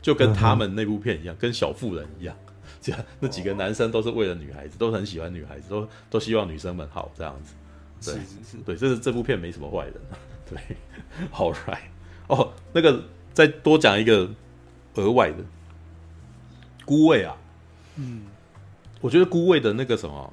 [0.00, 2.36] 就跟他们那部片一样，跟小妇人一样，
[2.82, 7.54] 这样那几个男生都是为了女孩子，都很喜欢女孩子，都都希望女生们好这样子。
[8.04, 9.94] 对，是是是对，这是这部片没什么坏人。
[10.50, 10.58] 对
[11.32, 11.78] ，All right，
[12.26, 14.28] 哦，那个再多讲一个
[14.96, 15.36] 额外的
[16.84, 17.36] 孤味啊，
[17.94, 18.22] 嗯，
[19.00, 20.32] 我觉得孤味的那个什么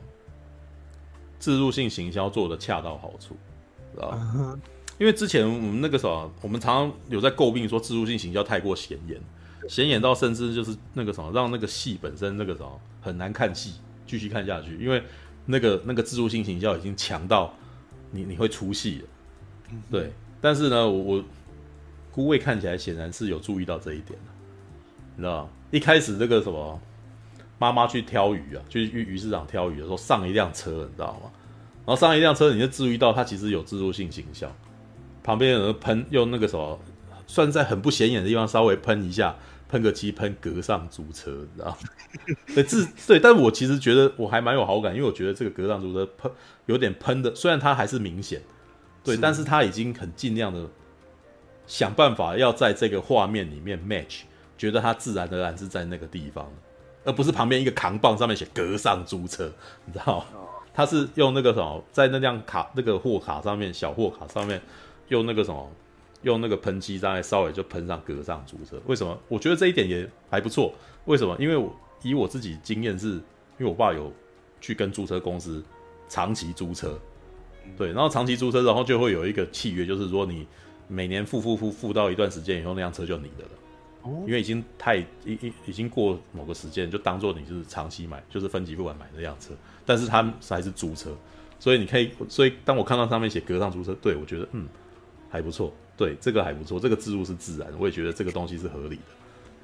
[1.37, 3.37] 自入性行销做的恰到好处，
[3.93, 4.33] 知道吗？
[4.35, 4.61] 嗯、
[4.97, 9.21] 因为之前我们那个什么，我们常常有在诟病说自入性行销太过显眼，
[9.67, 13.73] 显眼到甚至就是那个什么，让那个戏本身那个什么很难看戏，
[14.05, 15.03] 继续看下去，因为。
[15.51, 17.51] 那个那个自助性形象已经强到
[18.11, 19.07] 你你会出戏了，
[19.89, 20.13] 对。
[20.39, 21.23] 但是呢，我我
[22.11, 24.31] 孤味看起来显然是有注意到这一点的，
[25.15, 25.49] 你知道吗？
[25.71, 26.79] 一开始这个什么
[27.57, 31.31] 妈妈去挑鱼啊，去鱼鱼市场挑鱼的时候上一辆车，你知道吗？
[31.87, 34.55] 然后上一辆车，你就注意到它其实有自助性形象，
[35.23, 36.79] 旁边有人喷用那个什么，
[37.29, 39.35] 算在很不显眼的地方稍微喷一下。
[39.71, 41.77] 喷个漆，喷格上租车，你知道吗？
[42.55, 46.31] 对，自对，但我其实觉得我还蛮有好感，因为我觉得这个格上租车喷
[46.65, 48.41] 有点喷的，虽然它还是明显，
[49.03, 50.67] 对，是但是它已经很尽量的
[51.67, 54.21] 想办法要在这个画面里面 match，
[54.57, 56.51] 觉得它自然而然是在那个地方，
[57.05, 59.53] 而不是旁边一个扛棒上面写格上租车，
[59.85, 60.25] 你知道吗？
[60.73, 64.59] 它是用那个什么，在那辆卡那个货卡上面，小货卡上面
[65.09, 65.71] 用那个什么。
[66.23, 68.81] 用那个喷漆，再稍微就喷上格上租车。
[68.85, 69.17] 为什么？
[69.27, 70.73] 我觉得这一点也还不错。
[71.05, 71.35] 为什么？
[71.39, 73.21] 因为我以我自己经验是，因
[73.59, 74.13] 为我爸有
[74.59, 75.63] 去跟租车公司
[76.07, 76.99] 长期租车，
[77.77, 80.45] 对，然后长期租车，然后就会有一个契约，就是说你
[80.87, 83.49] 每年付付付付到一段时间以后，那辆车就你的了。
[84.01, 89.53] 哦，因为已经太已已已经过某个时间，就当做你就是长期买，就是分期付款买那辆车，
[89.85, 91.15] 但是它还是租车，
[91.59, 94.67] 所以你可以，所以当我看到上面写格上租车，对，我觉得嗯
[95.29, 95.73] 还不错。
[95.99, 99.01] 对，这个还不错，这个置入是自然，我也觉得这个东西是合理的，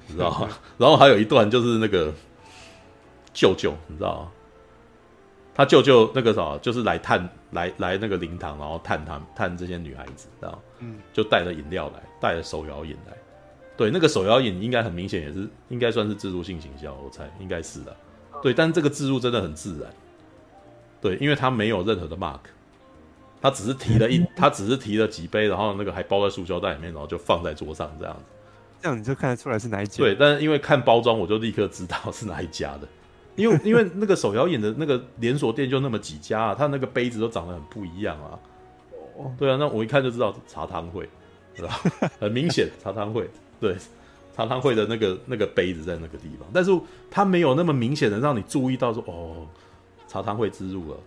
[0.06, 0.50] 你知道吗？
[0.76, 2.12] 然后还有一段就是那个
[3.32, 4.32] 舅舅，你知道吗？
[5.54, 10.58] 他舅舅那个啥，就是来探来来那个灵堂，然后探他探这些女孩子，知道吗？
[10.80, 13.16] 嗯，就带了饮料来，带了手摇饮来。
[13.74, 17.96] 对，那个手摇饮应该很明显，也是应该算是自助性行销，我猜应该是的。
[18.42, 19.90] 对，但是这个自入真的很自然，
[21.00, 22.40] 对，因为他没有任何的 mark。
[23.40, 28.22] 他只是提了一，他只是提了几杯，然后那个还包在塑胶袋里面，然后就放在桌上这样子，
[28.82, 29.98] 这样你就看得出来是哪一家。
[29.98, 32.88] 对，但是因为看包装，我就立刻知道是哪一家的，
[33.36, 38.38] 因为因为那个手摇饮的那个连锁店就那么几家啊，他那个杯子都长得很不一样啊。
[39.16, 41.08] 哦，对啊，那我一看就知道茶汤会，
[41.54, 41.80] 是吧？
[42.18, 43.30] 很明显茶汤会，
[43.60, 43.76] 对，
[44.34, 46.70] 茶汤会的那个那个杯子在那个地方，但是
[47.10, 49.46] 它没有那么明显的让你注意到说哦，
[50.08, 50.98] 茶汤会之入了。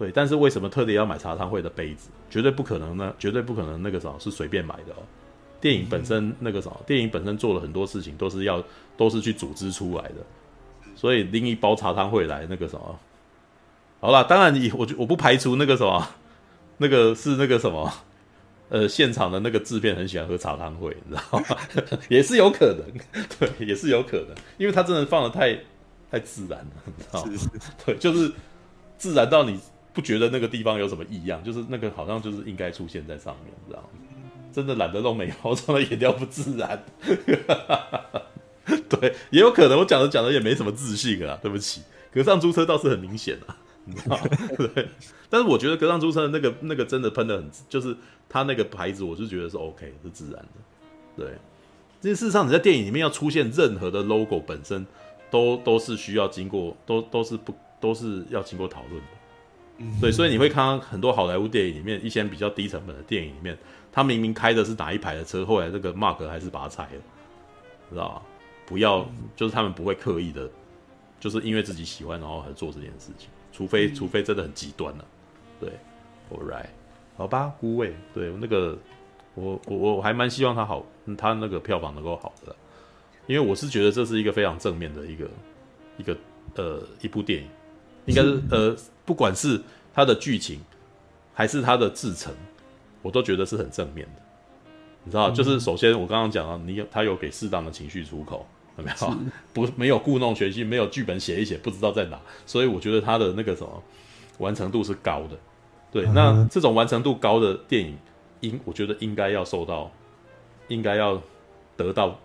[0.00, 2.08] 对，但是为什么特地要买茶汤会的杯子？
[2.30, 5.02] 绝对不可能呢，绝对不可能那个什么是随便买的哦。
[5.60, 8.64] 电影本身那个什么，电影本身做了很多事情都是要
[8.96, 10.14] 都是去组织出来的，
[10.96, 12.98] 所以拎一包茶汤会来那个什么，
[14.00, 16.08] 好啦，当然你我我不排除那个什么，
[16.78, 17.92] 那个是那个什么，
[18.70, 21.44] 呃，现场的那个制片很喜欢喝茶汤会，你知道吗？
[22.08, 25.54] 也是有可能，对，也是有可能，因为他真的放的太
[26.10, 27.32] 太自然了，你知道吗？
[27.84, 28.32] 对，就是
[28.96, 29.60] 自然到你。
[29.92, 33.84] 不觉得那个地方有什么异样，就是那个好像就是应该出现在上面，这样
[34.52, 36.84] 真的懒得弄美毛妆的颜料不自然。
[38.88, 41.82] 对，也有可能我讲着讲着也没什么自信啊，对不起。
[42.12, 44.18] 格上租车倒是很明显啊， 你知道
[44.58, 44.88] 对。
[45.28, 47.96] 但是我觉得格上租车的那个那个真的喷的很，就是
[48.28, 50.48] 它那个牌子，我是觉得是 OK，是自然的。
[51.16, 51.26] 对，
[52.00, 54.84] 这事实上你在电影里面要出现任何的 logo 本身，
[55.30, 59.19] 都都是需要经过，都都是不都是要经过讨论的。
[60.00, 63.56] 对，所以你会看到很多好莱坞电影里面，一些比较低成本的电影里面，
[63.90, 67.00] 他明明开的是哪一排的车，后来这个 mark 还是把它拆了，
[67.88, 68.22] 知道吧？
[68.66, 70.48] 不要，就是他们不会刻意的，
[71.18, 75.04] 就是因为自己喜欢然后还做这件事情，除非除非真的很极端了。
[75.58, 75.70] 对
[76.30, 76.66] ，All right，
[77.16, 78.78] 好吧，孤味，对，那个
[79.34, 80.84] 我我我还蛮希望他好，
[81.16, 82.54] 他那个票房能够好的，
[83.26, 85.30] 因为我是觉得这是一个非常正面的一个
[85.96, 86.16] 一个
[86.56, 87.48] 呃一部电影。
[88.10, 89.60] 应该是呃，不管是
[89.94, 90.60] 它的剧情，
[91.32, 92.32] 还是它的制成，
[93.02, 94.22] 我都觉得是很正面的。
[95.04, 98.46] 你知道，就是首先我刚刚讲了，你有他有给适当的情绪出口，
[98.76, 99.16] 有没有？
[99.54, 103.82] 不，没有故弄玄虚，没有剧本写一写不知道在哪，所以我觉得他的那个什么
[104.38, 105.36] 完成度是高的。
[105.90, 107.96] 对，那这种完成度高的电影，
[108.40, 109.90] 应我觉得应该要受到，
[110.68, 111.20] 应该要
[111.76, 112.18] 得到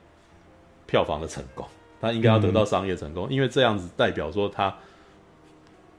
[0.85, 1.65] 票房的成功，
[2.01, 4.75] 他应该要得到商业成功，因为这样子代表说他。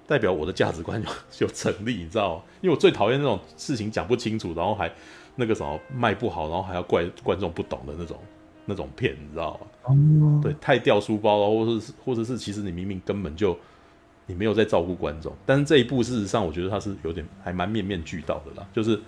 [0.06, 1.08] 代表我的价值观有
[1.40, 2.42] 有成立，你知道吗？
[2.60, 4.90] 因为我最讨厌那种事情讲不清楚，然后还
[5.34, 8.18] 那个什么卖不好，然后还要怪观众不懂的那种
[8.64, 9.66] 那种片，你知道吗？
[9.90, 13.58] 嗯、对，太掉书包了，或者是或者是其实你明明根本就
[14.26, 15.34] 你没有在照顾观众。
[15.44, 19.00] 但是这一部事实上，我觉得它是有点还蛮面面俱到的啦，就是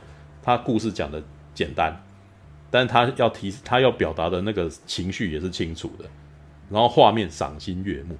[0.42, 1.22] 他故事讲的
[1.54, 1.96] 简单，
[2.70, 6.04] 但是他要提他要表达的那个情绪也是清楚的，
[6.68, 8.16] 然后画面赏心悦目。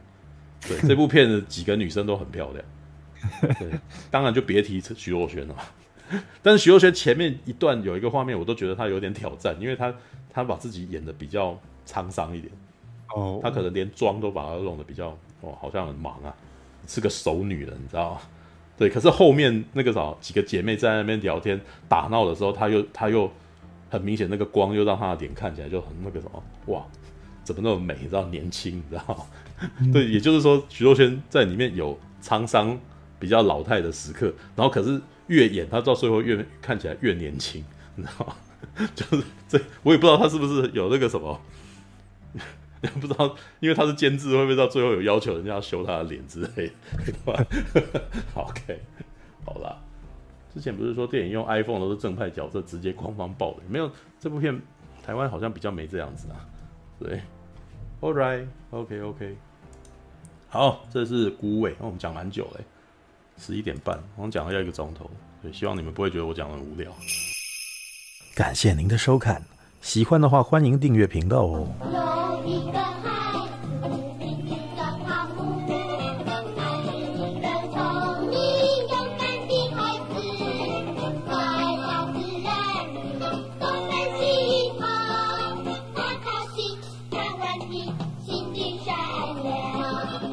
[0.66, 2.64] 对，这部片的几个女生都很漂亮，
[3.58, 3.70] 对，
[4.10, 5.54] 当然就别提徐若瑄了。
[6.42, 9.94] 但是徐若瑄前面一段有一个画面，我都觉得她有点挑战，因为她
[10.32, 12.52] 她把自己演的比较沧桑一点，
[13.14, 15.08] 哦，她可能连妆都把她弄得比较
[15.42, 16.34] 哦，好像很忙啊，
[16.86, 18.20] 是个熟女人，你知道吗？
[18.76, 23.30] 对，可是后面那个啥，几个姐妹在那边聊天打闹的时候，她又她又
[23.90, 26.86] 很明显那个光又让她的脸看起来就很那个什么，哇，
[27.48, 27.96] 怎么那么美？
[27.98, 29.24] 你知道年轻，你知道吗？
[29.90, 32.78] 对，也就是说，徐若瑄在里面有沧桑、
[33.18, 37.64] 比较老态的时刻，然后可是越演她到最后越看起来越年轻，
[37.96, 38.36] 你知道吗？
[38.94, 41.40] 就是这，我也不知道他是不是有那个什么，
[42.82, 47.46] 也不知道，因为他是监制，会不会到最后有要求人家要修他的脸之类的
[48.34, 48.78] ，？OK，
[49.46, 49.78] 好啦，
[50.52, 53.90] 之前不是说电影用 iPhone 都是正派角色直接官方爆的，没有
[54.20, 54.60] 这部片
[55.02, 56.36] 台湾好像比较没这样子啊，
[56.98, 57.22] 对
[58.00, 59.36] ，All right，OK，OK。
[60.48, 62.64] 好，这是孤味，我们讲蛮久嘞，
[63.36, 65.10] 十一点半，我们讲了要一个钟头，
[65.42, 66.90] 所以希望你们不会觉得我讲的很无聊。
[68.34, 69.42] 感谢您的收看，
[69.80, 71.68] 喜欢的话欢迎订阅频道哦。